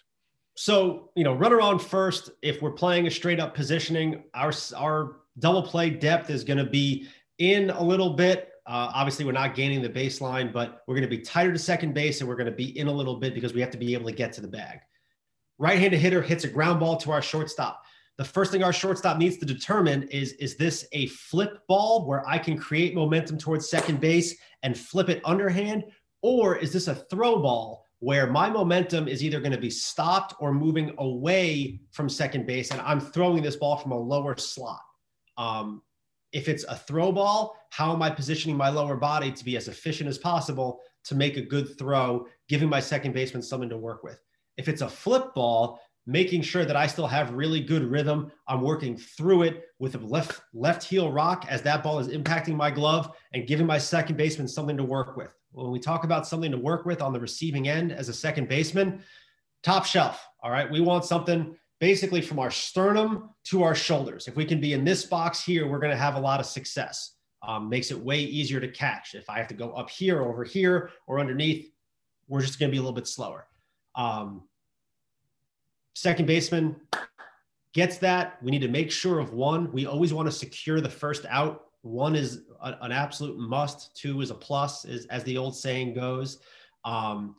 So 0.56 1.10
you 1.16 1.24
know, 1.24 1.34
runner 1.34 1.62
on 1.62 1.80
first. 1.80 2.32
If 2.42 2.62
we're 2.62 2.72
playing 2.72 3.08
a 3.08 3.12
straight 3.12 3.40
up 3.40 3.56
positioning, 3.56 4.24
our 4.34 4.52
our 4.76 5.22
double 5.40 5.64
play 5.64 5.90
depth 5.90 6.30
is 6.30 6.44
going 6.44 6.58
to 6.58 6.70
be 6.70 7.08
in 7.38 7.70
a 7.70 7.82
little 7.82 8.12
bit. 8.12 8.50
Uh, 8.66 8.92
obviously, 8.94 9.24
we're 9.24 9.32
not 9.32 9.56
gaining 9.56 9.82
the 9.82 9.90
baseline, 9.90 10.52
but 10.52 10.84
we're 10.86 10.96
going 10.96 11.10
to 11.10 11.16
be 11.16 11.22
tighter 11.22 11.54
to 11.54 11.60
second 11.60 11.94
base, 11.94 12.20
and 12.20 12.28
we're 12.28 12.36
going 12.36 12.46
to 12.46 12.52
be 12.52 12.78
in 12.78 12.88
a 12.88 12.92
little 12.92 13.16
bit 13.16 13.34
because 13.34 13.54
we 13.54 13.62
have 13.62 13.72
to 13.72 13.78
be 13.78 13.94
able 13.94 14.06
to 14.06 14.16
get 14.16 14.34
to 14.34 14.42
the 14.42 14.48
bag. 14.48 14.80
Right-handed 15.60 16.00
hitter 16.00 16.22
hits 16.22 16.44
a 16.44 16.50
ground 16.50 16.80
ball 16.80 16.98
to 16.98 17.12
our 17.12 17.22
shortstop 17.22 17.84
the 18.18 18.24
first 18.24 18.52
thing 18.52 18.64
our 18.64 18.74
shortstop 18.74 19.18
needs 19.18 19.38
to 19.38 19.46
determine 19.46 20.04
is 20.04 20.34
is 20.34 20.56
this 20.56 20.88
a 20.92 21.08
flip 21.08 21.66
ball 21.68 22.06
where 22.08 22.28
I 22.28 22.38
can 22.38 22.58
create 22.58 22.94
momentum 22.94 23.38
towards 23.38 23.70
second 23.70 24.00
base 24.00 24.36
and 24.62 24.78
flip 24.78 25.10
it 25.10 25.22
underhand? 25.26 25.86
Or 26.22 26.56
is 26.56 26.72
this 26.72 26.88
a 26.88 26.96
throw 26.96 27.42
ball 27.42 27.86
where 28.00 28.28
my 28.28 28.50
momentum 28.50 29.08
is 29.08 29.24
either 29.24 29.40
going 29.40 29.52
to 29.52 29.58
be 29.58 29.70
stopped 29.70 30.36
or 30.40 30.54
moving 30.54 30.94
away 31.00 31.80
from 31.92 32.08
second 32.08 32.46
base 32.46 32.72
and 32.72 32.82
I'm 32.82 33.00
throwing 33.00 33.42
this 33.42 33.56
ball 33.56 33.78
from 33.78 33.92
a 33.92 34.00
lower 34.00 34.38
slot? 34.38 34.82
Um, 35.38 35.82
if 36.32 36.48
it's 36.48 36.64
a 36.66 36.76
throw 36.76 37.12
ball 37.12 37.56
how 37.74 37.92
am 37.92 38.04
I 38.04 38.12
positioning 38.12 38.56
my 38.56 38.70
lower 38.70 38.96
body 38.96 39.32
to 39.32 39.44
be 39.44 39.58
as 39.58 39.68
efficient 39.68 40.08
as 40.08 40.20
possible 40.20 40.80
to 41.06 41.16
make 41.16 41.38
a 41.38 41.42
good 41.42 41.76
throw 41.80 42.28
giving 42.48 42.70
my 42.70 42.80
second 42.80 43.14
baseman 43.14 43.42
something 43.42 43.70
to 43.70 43.78
work 43.78 44.04
with? 44.04 44.22
If 44.58 44.68
it's 44.68 44.82
a 44.82 44.88
flip 44.88 45.34
ball 45.34 45.80
making 46.06 46.42
sure 46.42 46.66
that 46.66 46.76
I 46.76 46.88
still 46.88 47.08
have 47.08 47.34
really 47.34 47.62
good 47.62 47.84
rhythm. 47.84 48.32
I'm 48.48 48.62
working 48.62 48.98
through 48.98 49.44
it 49.44 49.64
with 49.80 49.96
a 49.96 50.00
left 50.00 50.42
left 50.54 50.84
heel 50.84 51.12
rock 51.12 51.46
as 51.50 51.62
that 51.62 51.84
ball 51.84 52.00
is 52.00 52.10
impacting 52.10 52.56
my 52.56 52.70
glove 52.70 53.16
and 53.34 53.48
giving 53.48 53.66
my 53.66 53.78
second 53.78 54.18
baseman 54.18 54.48
something 54.48 54.78
to 54.78 54.84
work 54.84 55.16
with. 55.16 55.32
When 55.52 55.72
we 55.72 55.80
talk 55.80 56.04
about 56.04 56.28
something 56.28 56.52
to 56.52 56.58
work 56.58 56.86
with 56.86 57.02
on 57.02 57.14
the 57.14 57.20
receiving 57.20 57.70
end 57.70 57.92
as 57.92 58.10
a 58.10 58.14
second 58.14 58.50
baseman, 58.50 59.02
top 59.62 59.86
shelf. 59.86 60.28
All 60.42 60.52
right, 60.52 60.70
we 60.70 60.82
want 60.82 61.06
something 61.06 61.56
basically 61.80 62.22
from 62.22 62.40
our 62.40 62.52
sternum 62.52 63.30
to 63.46 63.64
our 63.64 63.76
shoulders. 63.76 64.28
If 64.28 64.36
we 64.36 64.46
can 64.46 64.60
be 64.60 64.74
in 64.74 64.84
this 64.84 65.06
box 65.06 65.44
here, 65.44 65.68
we're 65.68 65.80
going 65.80 65.92
to 65.92 65.98
have 65.98 66.16
a 66.16 66.20
lot 66.20 66.40
of 66.40 66.46
success. 66.46 67.12
Um, 67.46 67.68
makes 67.68 67.92
it 67.92 68.00
way 68.00 68.20
easier 68.20 68.62
to 68.62 68.70
catch. 68.70 69.16
If 69.16 69.30
I 69.30 69.38
have 69.38 69.50
to 69.50 69.54
go 69.54 69.72
up 69.72 69.90
here, 69.90 70.24
over 70.24 70.46
here, 70.46 70.92
or 71.08 71.20
underneath, 71.20 71.74
we're 72.30 72.42
just 72.42 72.58
going 72.58 72.70
to 72.70 72.72
be 72.72 72.78
a 72.78 72.82
little 72.82 72.96
bit 72.96 73.06
slower. 73.06 73.48
Um, 73.96 74.44
second 75.94 76.26
baseman 76.26 76.76
gets 77.74 77.98
that. 77.98 78.38
We 78.42 78.52
need 78.52 78.62
to 78.62 78.68
make 78.68 78.92
sure 78.92 79.20
of 79.20 79.34
one. 79.34 79.72
We 79.72 79.86
always 79.86 80.14
want 80.14 80.28
to 80.28 80.32
secure 80.32 80.82
the 80.82 80.90
first 80.90 81.26
out. 81.30 81.66
One 81.82 82.16
is 82.16 82.44
a, 82.62 82.76
an 82.82 82.92
absolute 82.92 83.38
must. 83.38 83.96
Two 83.96 84.22
is 84.22 84.30
a 84.30 84.36
plus, 84.36 84.86
is 84.86 85.06
as 85.08 85.24
the 85.24 85.38
old 85.38 85.56
saying 85.56 85.94
goes. 85.94 86.40
Um, 86.86 87.36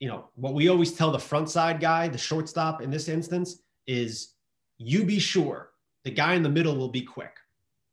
you 0.00 0.08
know 0.08 0.28
what 0.36 0.54
we 0.54 0.68
always 0.68 0.92
tell 0.92 1.10
the 1.10 1.18
front 1.18 1.50
side 1.50 1.80
guy, 1.80 2.08
the 2.08 2.18
shortstop 2.18 2.82
in 2.82 2.90
this 2.90 3.08
instance, 3.08 3.60
is 3.86 4.34
you 4.78 5.04
be 5.04 5.18
sure 5.18 5.70
the 6.04 6.10
guy 6.10 6.34
in 6.34 6.42
the 6.42 6.48
middle 6.48 6.76
will 6.76 6.88
be 6.88 7.02
quick. 7.02 7.36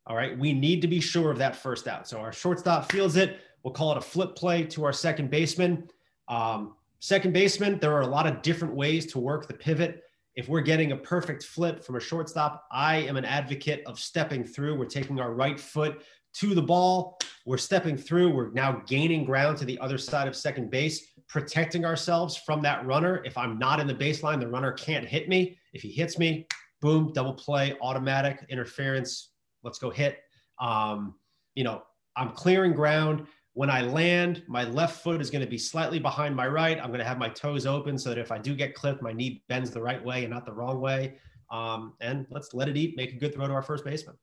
All 0.07 0.15
right, 0.15 0.37
we 0.37 0.53
need 0.53 0.81
to 0.83 0.87
be 0.87 0.99
sure 0.99 1.31
of 1.31 1.39
that 1.39 1.55
first 1.55 1.87
out. 1.87 2.07
So 2.07 2.19
our 2.19 2.31
shortstop 2.31 2.91
feels 2.91 3.15
it. 3.15 3.39
We'll 3.63 3.73
call 3.73 3.91
it 3.91 3.97
a 3.97 4.01
flip 4.01 4.35
play 4.35 4.63
to 4.65 4.85
our 4.85 4.93
second 4.93 5.31
baseman. 5.31 5.89
Um, 6.27 6.75
Second 6.99 7.33
baseman, 7.33 7.79
there 7.79 7.93
are 7.93 8.01
a 8.01 8.07
lot 8.07 8.27
of 8.27 8.41
different 8.41 8.73
ways 8.73 9.05
to 9.07 9.19
work 9.19 9.47
the 9.47 9.53
pivot. 9.53 10.01
If 10.35 10.49
we're 10.49 10.61
getting 10.61 10.91
a 10.91 10.97
perfect 10.97 11.43
flip 11.43 11.83
from 11.83 11.95
a 11.95 11.99
shortstop, 11.99 12.65
I 12.71 12.97
am 12.97 13.15
an 13.15 13.25
advocate 13.25 13.83
of 13.85 13.99
stepping 13.99 14.43
through. 14.43 14.77
We're 14.77 14.85
taking 14.85 15.19
our 15.19 15.33
right 15.33 15.59
foot 15.59 16.03
to 16.35 16.53
the 16.53 16.61
ball. 16.61 17.17
We're 17.45 17.57
stepping 17.57 17.95
through. 17.95 18.33
We're 18.33 18.51
now 18.51 18.81
gaining 18.87 19.23
ground 19.23 19.57
to 19.59 19.65
the 19.65 19.79
other 19.79 19.97
side 19.97 20.27
of 20.27 20.35
second 20.35 20.69
base, 20.69 21.13
protecting 21.29 21.85
ourselves 21.85 22.35
from 22.35 22.61
that 22.63 22.85
runner. 22.85 23.23
If 23.23 23.37
I'm 23.37 23.57
not 23.57 23.79
in 23.79 23.87
the 23.87 23.93
baseline, 23.93 24.39
the 24.39 24.47
runner 24.47 24.73
can't 24.73 25.05
hit 25.05 25.29
me. 25.29 25.57
If 25.73 25.81
he 25.81 25.91
hits 25.91 26.17
me, 26.17 26.47
boom, 26.81 27.13
double 27.13 27.33
play, 27.33 27.75
automatic 27.81 28.45
interference. 28.49 29.31
Let's 29.63 29.79
go 29.79 29.89
hit. 29.89 30.19
Um, 30.59 31.15
you 31.55 31.63
know, 31.63 31.83
I'm 32.17 32.31
clearing 32.31 32.73
ground. 32.73 33.27
When 33.55 33.69
I 33.69 33.83
land, 33.83 34.43
my 34.47 34.65
left 34.65 35.01
foot 35.01 35.21
is 35.21 35.29
going 35.29 35.43
to 35.43 35.49
be 35.49 35.57
slightly 35.57 35.97
behind 35.97 36.35
my 36.35 36.45
right. 36.45 36.77
I'm 36.77 36.87
going 36.87 36.99
to 36.99 37.05
have 37.05 37.17
my 37.17 37.29
toes 37.29 37.65
open 37.65 37.97
so 37.97 38.09
that 38.09 38.17
if 38.17 38.29
I 38.29 38.37
do 38.37 38.53
get 38.53 38.75
clipped, 38.75 39.01
my 39.01 39.13
knee 39.13 39.45
bends 39.47 39.71
the 39.71 39.81
right 39.81 40.03
way 40.03 40.25
and 40.25 40.33
not 40.33 40.45
the 40.45 40.51
wrong 40.51 40.81
way. 40.81 41.15
Um, 41.49 41.93
and 42.01 42.27
let's 42.29 42.53
let 42.53 42.67
it 42.67 42.75
eat, 42.75 42.97
make 42.97 43.13
a 43.13 43.15
good 43.15 43.33
throw 43.33 43.47
to 43.47 43.53
our 43.53 43.61
first 43.61 43.85
baseman. 43.85 44.17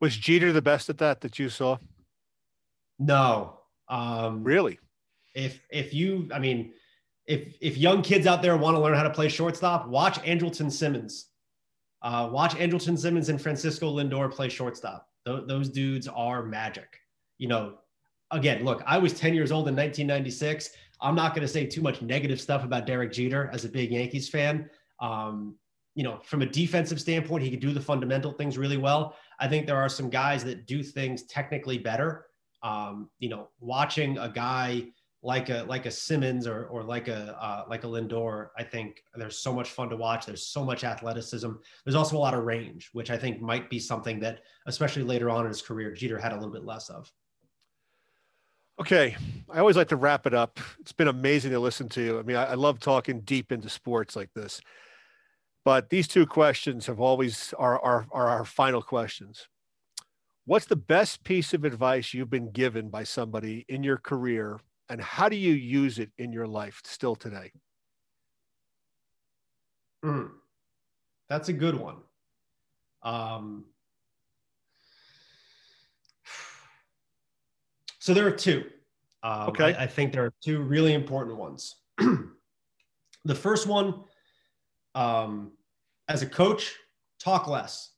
Was 0.00 0.16
Jeter 0.16 0.52
the 0.52 0.60
best 0.60 0.90
at 0.90 0.98
that 0.98 1.20
that 1.20 1.38
you 1.38 1.48
saw? 1.48 1.78
No. 2.98 3.60
Um, 3.88 4.42
really? 4.42 4.80
If 5.36 5.60
if 5.70 5.94
you, 5.94 6.28
I 6.34 6.40
mean, 6.40 6.72
if 7.26 7.54
if 7.60 7.76
young 7.76 8.02
kids 8.02 8.26
out 8.26 8.42
there 8.42 8.56
want 8.56 8.76
to 8.76 8.80
learn 8.80 8.94
how 8.94 9.04
to 9.04 9.10
play 9.10 9.28
shortstop, 9.28 9.86
watch 9.86 10.18
Andrelton 10.22 10.72
Simmons. 10.72 11.26
Uh, 12.02 12.28
watch 12.32 12.56
Andrelton 12.56 12.98
Simmons 12.98 13.28
and 13.28 13.40
Francisco 13.40 13.96
Lindor 13.96 14.28
play 14.28 14.48
shortstop. 14.48 15.08
Th- 15.24 15.44
those 15.46 15.68
dudes 15.68 16.08
are 16.08 16.42
magic. 16.42 16.98
You 17.38 17.46
know, 17.46 17.74
again, 18.30 18.64
look, 18.64 18.82
I 18.86 18.98
was 18.98 19.12
10 19.12 19.34
years 19.34 19.52
old 19.52 19.68
in 19.68 19.76
1996. 19.76 20.70
I'm 21.00 21.14
not 21.14 21.34
going 21.34 21.46
to 21.46 21.52
say 21.52 21.66
too 21.66 21.80
much 21.80 22.02
negative 22.02 22.40
stuff 22.40 22.64
about 22.64 22.86
Derek 22.86 23.12
Jeter 23.12 23.50
as 23.52 23.64
a 23.64 23.68
big 23.68 23.92
Yankees 23.92 24.28
fan. 24.28 24.68
Um, 25.00 25.56
you 25.94 26.04
know, 26.04 26.20
from 26.22 26.42
a 26.42 26.46
defensive 26.46 27.00
standpoint, 27.00 27.42
he 27.42 27.50
could 27.50 27.60
do 27.60 27.72
the 27.72 27.80
fundamental 27.80 28.32
things 28.32 28.58
really 28.58 28.76
well. 28.76 29.16
I 29.40 29.48
think 29.48 29.66
there 29.66 29.76
are 29.76 29.88
some 29.88 30.10
guys 30.10 30.44
that 30.44 30.66
do 30.66 30.82
things 30.82 31.24
technically 31.24 31.78
better. 31.78 32.26
Um, 32.62 33.10
you 33.18 33.28
know, 33.28 33.48
watching 33.60 34.18
a 34.18 34.28
guy 34.28 34.88
like 35.22 35.48
a 35.48 35.64
like 35.68 35.86
a 35.86 35.90
Simmons 35.90 36.46
or 36.46 36.66
or 36.66 36.84
like 36.84 37.08
a 37.08 37.36
uh, 37.40 37.64
like 37.68 37.82
a 37.82 37.88
Lindor, 37.88 38.48
I 38.56 38.62
think 38.62 39.02
there's 39.14 39.38
so 39.38 39.52
much 39.52 39.70
fun 39.70 39.88
to 39.90 39.96
watch. 39.96 40.26
There's 40.26 40.46
so 40.46 40.64
much 40.64 40.84
athleticism. 40.84 41.50
There's 41.84 41.96
also 41.96 42.16
a 42.16 42.18
lot 42.18 42.34
of 42.34 42.44
range, 42.44 42.90
which 42.92 43.10
I 43.10 43.18
think 43.18 43.40
might 43.40 43.68
be 43.68 43.80
something 43.80 44.20
that, 44.20 44.42
especially 44.66 45.02
later 45.02 45.30
on 45.30 45.42
in 45.42 45.48
his 45.48 45.62
career, 45.62 45.92
Jeter 45.92 46.18
had 46.18 46.32
a 46.32 46.36
little 46.36 46.52
bit 46.52 46.64
less 46.64 46.88
of. 46.88 47.10
Okay. 48.80 49.16
I 49.50 49.58
always 49.58 49.76
like 49.76 49.88
to 49.88 49.96
wrap 49.96 50.26
it 50.26 50.34
up. 50.34 50.60
It's 50.78 50.92
been 50.92 51.08
amazing 51.08 51.52
to 51.52 51.60
listen 51.60 51.88
to. 51.90 52.18
I 52.18 52.22
mean, 52.22 52.36
I, 52.36 52.50
I, 52.50 52.54
love 52.54 52.78
talking 52.78 53.20
deep 53.22 53.50
into 53.50 53.68
sports 53.68 54.14
like 54.14 54.32
this. 54.34 54.60
But 55.64 55.90
these 55.90 56.06
two 56.06 56.26
questions 56.26 56.86
have 56.86 57.00
always 57.00 57.52
are, 57.58 57.78
are, 57.80 58.06
are 58.12 58.28
our 58.28 58.44
final 58.44 58.82
questions. 58.82 59.48
What's 60.44 60.66
the 60.66 60.76
best 60.76 61.24
piece 61.24 61.52
of 61.52 61.64
advice 61.64 62.14
you've 62.14 62.30
been 62.30 62.50
given 62.52 62.88
by 62.88 63.04
somebody 63.04 63.66
in 63.68 63.82
your 63.82 63.98
career, 63.98 64.60
and 64.88 65.00
how 65.00 65.28
do 65.28 65.36
you 65.36 65.52
use 65.52 65.98
it 65.98 66.10
in 66.16 66.32
your 66.32 66.46
life 66.46 66.80
still 66.84 67.14
today? 67.14 67.52
Mm, 70.02 70.30
that's 71.28 71.50
a 71.50 71.52
good 71.52 71.74
one. 71.74 71.96
Um, 73.02 73.66
So 78.08 78.14
there 78.14 78.26
are 78.26 78.30
two. 78.30 78.64
Um, 79.22 79.50
okay. 79.50 79.74
I, 79.74 79.82
I, 79.82 79.86
think 79.86 80.14
there 80.14 80.24
are 80.24 80.32
two 80.42 80.62
really 80.62 80.94
important 80.94 81.36
ones. 81.36 81.76
the 81.98 83.34
first 83.34 83.66
one, 83.66 84.02
um, 84.94 85.52
as 86.08 86.22
a 86.22 86.26
coach, 86.26 86.74
talk 87.20 87.48
less. 87.48 87.90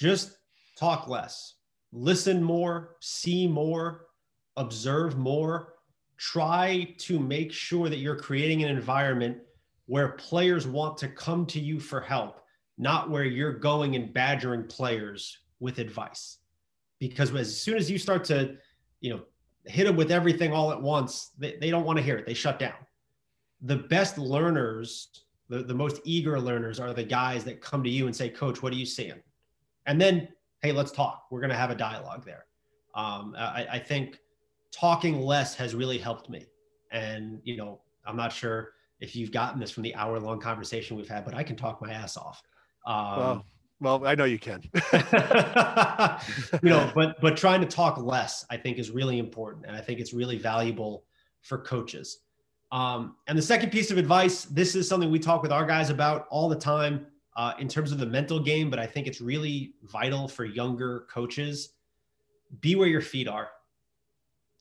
Just 0.00 0.36
talk 0.76 1.06
less. 1.06 1.54
Listen 1.92 2.42
more, 2.42 2.96
see 2.98 3.46
more, 3.46 4.06
observe 4.56 5.16
more. 5.16 5.74
Try 6.16 6.96
to 6.98 7.20
make 7.20 7.52
sure 7.52 7.88
that 7.88 7.98
you're 7.98 8.18
creating 8.18 8.64
an 8.64 8.68
environment 8.70 9.38
where 9.86 10.08
players 10.08 10.66
want 10.66 10.98
to 10.98 11.06
come 11.06 11.46
to 11.46 11.60
you 11.60 11.78
for 11.78 12.00
help, 12.00 12.40
not 12.78 13.10
where 13.10 13.22
you're 13.22 13.52
going 13.52 13.94
and 13.94 14.12
badgering 14.12 14.64
players 14.64 15.38
with 15.60 15.78
advice 15.78 16.39
because 17.00 17.34
as 17.34 17.60
soon 17.60 17.76
as 17.76 17.90
you 17.90 17.98
start 17.98 18.24
to, 18.26 18.56
you 19.00 19.10
know, 19.10 19.22
hit 19.64 19.84
them 19.84 19.96
with 19.96 20.12
everything 20.12 20.52
all 20.52 20.70
at 20.70 20.80
once, 20.80 21.32
they, 21.38 21.56
they 21.60 21.70
don't 21.70 21.84
want 21.84 21.98
to 21.98 22.02
hear 22.02 22.16
it. 22.16 22.26
They 22.26 22.34
shut 22.34 22.60
down. 22.60 22.74
The 23.62 23.76
best 23.76 24.16
learners, 24.16 25.08
the, 25.48 25.64
the 25.64 25.74
most 25.74 26.00
eager 26.04 26.40
learners 26.40 26.78
are 26.78 26.94
the 26.94 27.02
guys 27.02 27.42
that 27.44 27.60
come 27.60 27.82
to 27.82 27.90
you 27.90 28.06
and 28.06 28.14
say, 28.14 28.28
Coach, 28.28 28.62
what 28.62 28.72
are 28.72 28.76
you 28.76 28.86
seeing? 28.86 29.20
And 29.86 30.00
then 30.00 30.28
hey, 30.62 30.72
let's 30.72 30.92
talk. 30.92 31.26
We're 31.30 31.40
going 31.40 31.50
to 31.50 31.56
have 31.56 31.70
a 31.70 31.74
dialogue 31.74 32.24
there. 32.24 32.46
Um, 32.94 33.34
I, 33.38 33.66
I 33.72 33.78
think 33.78 34.18
talking 34.70 35.20
less 35.20 35.54
has 35.56 35.74
really 35.74 35.98
helped 35.98 36.28
me. 36.28 36.46
And, 36.90 37.40
you 37.44 37.56
know, 37.56 37.80
I'm 38.04 38.16
not 38.16 38.32
sure 38.32 38.72
if 39.00 39.16
you've 39.16 39.32
gotten 39.32 39.58
this 39.58 39.70
from 39.70 39.82
the 39.82 39.94
hour 39.94 40.18
long 40.18 40.40
conversation 40.40 40.96
we've 40.96 41.08
had, 41.08 41.24
but 41.24 41.34
I 41.34 41.42
can 41.42 41.56
talk 41.56 41.80
my 41.80 41.92
ass 41.92 42.16
off. 42.16 42.42
Um, 42.86 43.16
well, 43.16 43.46
well, 43.80 44.06
I 44.06 44.14
know 44.14 44.24
you 44.24 44.38
can. 44.38 44.62
you 46.62 46.68
know, 46.68 46.90
but 46.94 47.20
but 47.20 47.36
trying 47.36 47.60
to 47.60 47.66
talk 47.66 47.98
less, 47.98 48.44
I 48.50 48.56
think, 48.56 48.78
is 48.78 48.90
really 48.90 49.18
important, 49.18 49.66
and 49.66 49.74
I 49.74 49.80
think 49.80 50.00
it's 50.00 50.12
really 50.12 50.36
valuable 50.38 51.04
for 51.40 51.58
coaches. 51.58 52.18
Um, 52.72 53.16
and 53.26 53.36
the 53.36 53.42
second 53.42 53.70
piece 53.70 53.90
of 53.90 53.98
advice, 53.98 54.44
this 54.44 54.74
is 54.74 54.88
something 54.88 55.10
we 55.10 55.18
talk 55.18 55.42
with 55.42 55.50
our 55.50 55.66
guys 55.66 55.90
about 55.90 56.26
all 56.30 56.48
the 56.48 56.56
time 56.56 57.06
uh, 57.36 57.54
in 57.58 57.68
terms 57.68 57.90
of 57.90 57.98
the 57.98 58.06
mental 58.06 58.38
game, 58.38 58.70
but 58.70 58.78
I 58.78 58.86
think 58.86 59.06
it's 59.06 59.20
really 59.20 59.74
vital 59.84 60.28
for 60.28 60.44
younger 60.44 61.06
coaches. 61.10 61.70
Be 62.60 62.76
where 62.76 62.88
your 62.88 63.00
feet 63.00 63.28
are. 63.28 63.50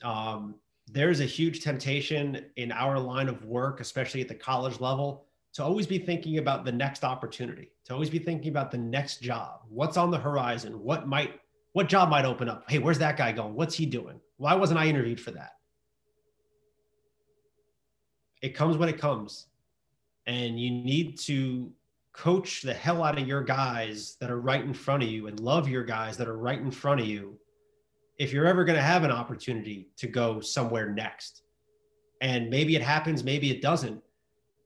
Um, 0.04 0.56
there's 0.92 1.20
a 1.20 1.26
huge 1.26 1.62
temptation 1.62 2.46
in 2.56 2.72
our 2.72 2.98
line 3.00 3.28
of 3.28 3.46
work, 3.46 3.80
especially 3.80 4.22
at 4.22 4.28
the 4.28 4.36
college 4.36 4.80
level, 4.80 5.26
to 5.60 5.66
always 5.66 5.86
be 5.86 6.00
thinking 6.00 6.38
about 6.38 6.64
the 6.64 6.72
next 6.72 7.04
opportunity, 7.04 7.70
to 7.84 7.94
always 7.94 8.10
be 8.10 8.18
thinking 8.18 8.50
about 8.50 8.72
the 8.72 8.78
next 8.78 9.22
job, 9.22 9.60
what's 9.68 9.98
on 9.98 10.10
the 10.10 10.18
horizon, 10.18 10.82
what 10.82 11.06
might, 11.06 11.42
what 11.74 11.90
job 11.90 12.08
might 12.08 12.24
open 12.24 12.48
up. 12.48 12.64
Hey, 12.70 12.80
where's 12.80 13.00
that 13.00 13.18
guy 13.18 13.34
going? 13.34 13.56
What's 13.56 13.76
he 13.76 13.86
doing? 13.86 14.22
Why 14.38 14.56
wasn't 14.56 14.80
I 14.80 14.88
interviewed 14.88 15.20
for 15.20 15.32
that? 15.32 15.58
It 18.42 18.56
comes 18.56 18.78
when 18.78 18.88
it 18.88 18.98
comes. 18.98 19.48
And 20.28 20.58
you 20.58 20.72
need 20.72 21.20
to 21.24 21.70
coach 22.14 22.62
the 22.62 22.74
hell 22.74 23.04
out 23.04 23.20
of 23.20 23.28
your 23.28 23.44
guys 23.44 24.16
that 24.22 24.32
are 24.32 24.40
right 24.40 24.64
in 24.64 24.74
front 24.74 25.04
of 25.04 25.10
you 25.10 25.28
and 25.28 25.42
love 25.42 25.68
your 25.68 25.84
guys 25.84 26.16
that 26.16 26.30
are 26.30 26.38
right 26.38 26.60
in 26.60 26.72
front 26.72 27.02
of 27.02 27.06
you 27.06 27.38
if 28.18 28.32
you're 28.32 28.48
ever 28.48 28.64
going 28.64 28.78
to 28.78 28.82
have 28.82 29.04
an 29.04 29.12
opportunity 29.12 29.90
to 29.98 30.08
go 30.08 30.40
somewhere 30.40 30.90
next. 30.90 31.42
And 32.22 32.50
maybe 32.50 32.78
it 32.78 32.82
happens, 32.82 33.26
maybe 33.26 33.52
it 33.52 33.62
doesn't. 33.62 34.02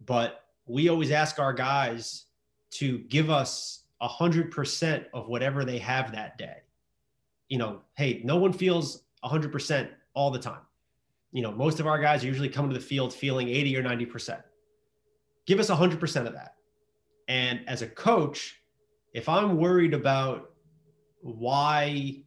But 0.06 0.43
we 0.66 0.90
always 0.90 1.12
ask 1.12 1.40
our 1.40 1.54
guys 1.54 2.26
to 2.72 3.00
give 3.00 3.30
us 3.30 3.84
a 4.02 4.08
hundred 4.08 4.52
percent 4.52 5.06
of 5.14 5.28
whatever 5.28 5.64
they 5.64 5.78
have 5.78 6.12
that 6.12 6.38
day. 6.38 6.58
You 7.50 7.58
know, 7.58 7.82
hey, 7.96 8.22
no 8.24 8.38
one 8.38 8.54
feels 8.54 9.04
a 9.24 9.30
hundred 9.30 9.52
percent 9.52 9.90
all 10.14 10.32
the 10.32 10.40
time. 10.40 10.62
You 11.32 11.42
know, 11.42 11.52
most 11.52 11.80
of 11.80 11.88
our 11.88 12.00
guys 12.00 12.24
usually 12.24 12.50
come 12.50 12.68
to 12.70 12.74
the 12.74 12.84
field 12.84 13.14
feeling 13.14 13.50
80 13.50 13.78
or 13.78 13.84
90 13.84 14.06
percent. 14.06 14.42
Give 15.46 15.60
us 15.60 15.70
a 15.70 15.76
hundred 15.76 16.00
percent 16.00 16.28
of 16.28 16.34
that. 16.34 16.56
And 17.28 17.62
as 17.68 17.82
a 17.82 17.88
coach, 17.88 18.62
if 19.14 19.30
I'm 19.30 19.58
worried 19.58 19.94
about 19.94 20.52
why 21.22 22.18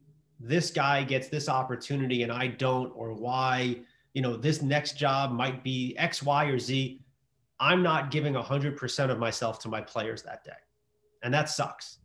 this 0.40 0.70
guy 0.70 1.02
gets 1.02 1.28
this 1.28 1.48
opportunity 1.48 2.22
and 2.22 2.32
I 2.32 2.48
don't, 2.48 2.92
or 2.94 3.12
why, 3.12 3.80
you 4.14 4.22
know, 4.22 4.36
this 4.36 4.62
next 4.62 4.96
job 4.96 5.32
might 5.32 5.62
be 5.62 5.94
X, 5.98 6.22
Y, 6.22 6.44
or 6.46 6.58
Z, 6.58 7.00
I'm 7.58 7.82
not 7.82 8.10
giving 8.10 8.34
100% 8.34 9.10
of 9.10 9.18
myself 9.18 9.58
to 9.60 9.68
my 9.68 9.80
players 9.80 10.22
that 10.22 10.44
day. 10.44 10.52
And 11.22 11.32
that 11.32 11.48
sucks. 11.48 11.98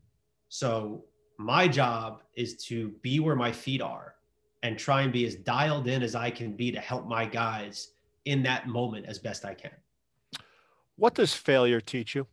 So 0.49 1.05
my 1.37 1.67
job 1.67 2.23
is 2.35 2.55
to 2.65 2.89
be 3.01 3.19
where 3.19 3.35
my 3.35 3.51
feet 3.51 3.81
are 3.81 4.15
and 4.63 4.77
try 4.77 5.01
and 5.01 5.11
be 5.11 5.25
as 5.25 5.35
dialed 5.35 5.87
in 5.87 6.03
as 6.03 6.15
I 6.15 6.29
can 6.29 6.55
be 6.55 6.71
to 6.71 6.79
help 6.79 7.07
my 7.07 7.25
guys 7.25 7.93
in 8.25 8.43
that 8.43 8.67
moment 8.67 9.05
as 9.07 9.19
best 9.19 9.43
I 9.43 9.53
can. 9.53 9.71
What 10.95 11.15
does 11.15 11.33
failure 11.33 11.81
teach 11.81 12.15
you? 12.15 12.27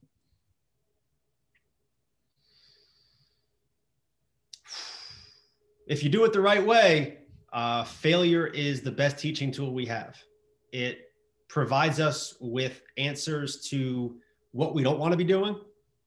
If 5.87 6.05
you 6.05 6.11
do 6.11 6.25
it 6.25 6.35
the 6.35 6.41
right 6.41 6.65
way, 6.65 7.19
uh, 7.51 7.85
failure 7.85 8.47
is 8.47 8.83
the 8.83 8.91
best 8.91 9.19
teaching 9.19 9.51
tool 9.51 9.73
we 9.73 9.87
have. 9.87 10.19
It 10.71 11.08
provides 11.49 11.99
us 11.99 12.37
with 12.41 12.83
answers 12.97 13.63
to 13.69 14.17
what 14.53 14.75
we 14.75 14.83
don't 14.83 14.99
want 14.99 15.13
to 15.13 15.17
be 15.17 15.25
doing. 15.25 15.59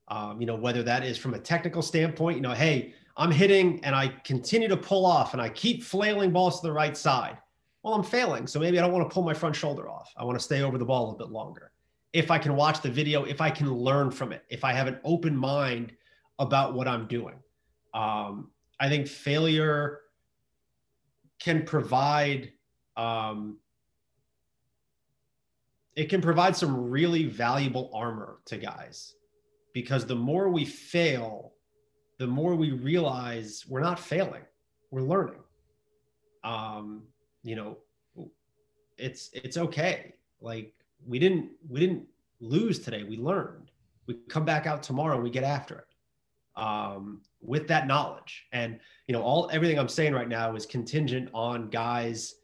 Um, 0.07 0.39
you 0.39 0.47
know, 0.47 0.55
whether 0.55 0.83
that 0.83 1.03
is 1.03 1.17
from 1.17 1.33
a 1.33 1.39
technical 1.39 1.81
standpoint, 1.81 2.37
you 2.37 2.41
know, 2.41 2.51
hey, 2.51 2.93
I'm 3.17 3.31
hitting 3.31 3.83
and 3.83 3.95
I 3.95 4.09
continue 4.23 4.67
to 4.67 4.77
pull 4.77 5.05
off 5.05 5.33
and 5.33 5.41
I 5.41 5.49
keep 5.49 5.83
flailing 5.83 6.31
balls 6.31 6.61
to 6.61 6.67
the 6.67 6.73
right 6.73 6.95
side. 6.95 7.37
Well, 7.83 7.93
I'm 7.93 8.03
failing. 8.03 8.45
So 8.45 8.59
maybe 8.59 8.77
I 8.77 8.81
don't 8.81 8.91
want 8.91 9.09
to 9.09 9.13
pull 9.13 9.23
my 9.23 9.33
front 9.33 9.55
shoulder 9.55 9.89
off. 9.89 10.13
I 10.17 10.23
want 10.23 10.37
to 10.37 10.43
stay 10.43 10.61
over 10.61 10.77
the 10.77 10.85
ball 10.85 11.11
a 11.11 11.15
bit 11.15 11.29
longer. 11.29 11.71
If 12.13 12.29
I 12.29 12.37
can 12.37 12.55
watch 12.55 12.81
the 12.81 12.91
video, 12.91 13.23
if 13.23 13.41
I 13.41 13.49
can 13.49 13.73
learn 13.73 14.11
from 14.11 14.31
it, 14.31 14.43
if 14.49 14.63
I 14.63 14.73
have 14.73 14.87
an 14.87 14.99
open 15.03 15.35
mind 15.35 15.93
about 16.39 16.73
what 16.73 16.87
I'm 16.87 17.07
doing. 17.07 17.35
Um, 17.93 18.51
I 18.79 18.89
think 18.89 19.07
failure 19.07 19.99
can 21.39 21.63
provide 21.63 22.51
um, 22.97 23.57
it 25.95 26.09
can 26.09 26.21
provide 26.21 26.55
some 26.55 26.89
really 26.89 27.25
valuable 27.25 27.89
armor 27.93 28.39
to 28.45 28.57
guys 28.57 29.15
because 29.73 30.05
the 30.05 30.15
more 30.15 30.49
we 30.49 30.65
fail, 30.65 31.53
the 32.17 32.27
more 32.27 32.55
we 32.55 32.71
realize 32.71 33.65
we're 33.67 33.81
not 33.81 33.99
failing, 33.99 34.43
we're 34.89 35.01
learning. 35.01 35.41
Um, 36.43 37.03
you 37.43 37.55
know, 37.55 37.77
it's 38.97 39.29
it's 39.33 39.57
okay. 39.57 40.13
Like 40.39 40.73
we 41.05 41.19
didn't 41.19 41.51
we 41.69 41.79
didn't 41.79 42.05
lose 42.39 42.79
today. 42.79 43.03
We 43.03 43.17
learned. 43.17 43.71
We 44.07 44.15
come 44.29 44.45
back 44.45 44.65
out 44.67 44.83
tomorrow 44.83 45.15
and 45.15 45.23
we 45.23 45.29
get 45.29 45.43
after 45.43 45.79
it 45.79 46.61
um, 46.61 47.21
with 47.41 47.67
that 47.67 47.87
knowledge. 47.87 48.47
And 48.51 48.79
you 49.07 49.13
know, 49.13 49.21
all 49.21 49.49
everything 49.51 49.79
I'm 49.79 49.87
saying 49.87 50.13
right 50.13 50.29
now 50.29 50.55
is 50.55 50.65
contingent 50.65 51.29
on 51.33 51.69
guys 51.69 52.35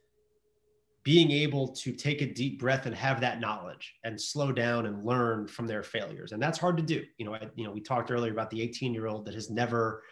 being 1.07 1.31
able 1.31 1.69
to 1.69 1.93
take 1.93 2.21
a 2.21 2.25
deep 2.25 2.59
breath 2.59 2.85
and 2.85 2.93
have 2.93 3.21
that 3.21 3.39
knowledge 3.39 3.95
and 4.03 4.19
slow 4.19 4.51
down 4.51 4.85
and 4.87 5.05
learn 5.05 5.47
from 5.47 5.65
their 5.65 5.81
failures 5.81 6.33
and 6.33 6.43
that's 6.43 6.59
hard 6.59 6.75
to 6.75 6.83
do 6.83 7.01
you 7.17 7.23
know 7.23 7.33
I, 7.33 7.47
you 7.55 7.63
know 7.63 7.71
we 7.71 7.79
talked 7.79 8.11
earlier 8.11 8.33
about 8.33 8.49
the 8.49 8.61
18 8.61 8.93
year 8.93 9.07
old 9.07 9.23
that 9.23 9.33
has 9.33 9.49
never 9.49 10.03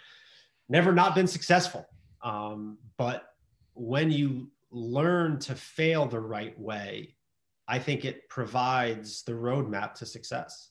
never 0.70 0.94
not 0.94 1.14
been 1.14 1.28
successful 1.28 1.86
um, 2.24 2.78
but 2.96 3.34
when 3.74 4.10
you 4.10 4.50
learn 4.72 5.38
to 5.40 5.54
fail 5.54 6.06
the 6.06 6.22
right 6.22 6.58
way 6.58 7.14
i 7.68 7.78
think 7.78 8.06
it 8.06 8.30
provides 8.30 9.24
the 9.24 9.34
roadmap 9.34 9.96
to 9.96 10.06
success 10.06 10.70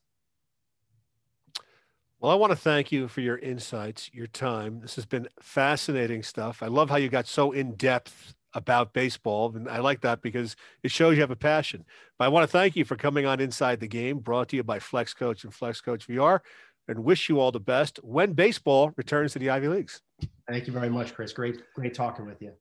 well, 2.20 2.32
I 2.32 2.36
want 2.36 2.52
to 2.52 2.56
thank 2.56 2.90
you 2.90 3.06
for 3.06 3.20
your 3.20 3.36
insights, 3.36 4.08
your 4.14 4.28
time. 4.28 4.80
This 4.80 4.94
has 4.94 5.04
been 5.04 5.28
fascinating 5.42 6.22
stuff. 6.22 6.62
I 6.62 6.68
love 6.68 6.88
how 6.88 6.96
you 6.96 7.10
got 7.10 7.26
so 7.26 7.52
in 7.52 7.74
depth 7.74 8.34
about 8.54 8.92
baseball. 8.92 9.54
And 9.54 9.68
I 9.68 9.78
like 9.78 10.00
that 10.02 10.22
because 10.22 10.56
it 10.82 10.90
shows 10.90 11.16
you 11.16 11.20
have 11.20 11.30
a 11.30 11.36
passion. 11.36 11.84
But 12.18 12.26
I 12.26 12.28
want 12.28 12.44
to 12.44 12.48
thank 12.48 12.76
you 12.76 12.84
for 12.84 12.96
coming 12.96 13.26
on 13.26 13.40
Inside 13.40 13.80
the 13.80 13.88
Game, 13.88 14.18
brought 14.18 14.48
to 14.50 14.56
you 14.56 14.62
by 14.62 14.78
Flex 14.78 15.12
Coach 15.14 15.44
and 15.44 15.52
Flex 15.52 15.80
Coach 15.80 16.06
VR, 16.08 16.40
and 16.88 17.04
wish 17.04 17.28
you 17.28 17.40
all 17.40 17.52
the 17.52 17.60
best 17.60 17.98
when 18.02 18.32
baseball 18.32 18.92
returns 18.96 19.32
to 19.32 19.38
the 19.38 19.50
Ivy 19.50 19.68
Leagues. 19.68 20.00
Thank 20.48 20.66
you 20.66 20.72
very 20.72 20.90
much, 20.90 21.14
Chris. 21.14 21.32
Great, 21.32 21.62
great 21.74 21.94
talking 21.94 22.26
with 22.26 22.40
you. 22.40 22.52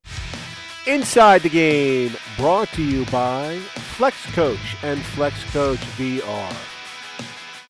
Inside 0.86 1.43
the 1.43 1.49
Game, 1.49 2.13
brought 2.38 2.67
to 2.69 2.84
you 2.84 3.06
by 3.06 3.58
Flex 3.95 4.17
Coach 4.34 4.75
and 4.84 5.01
Flex 5.01 5.41
Coach 5.51 5.79
VR. 5.97 6.72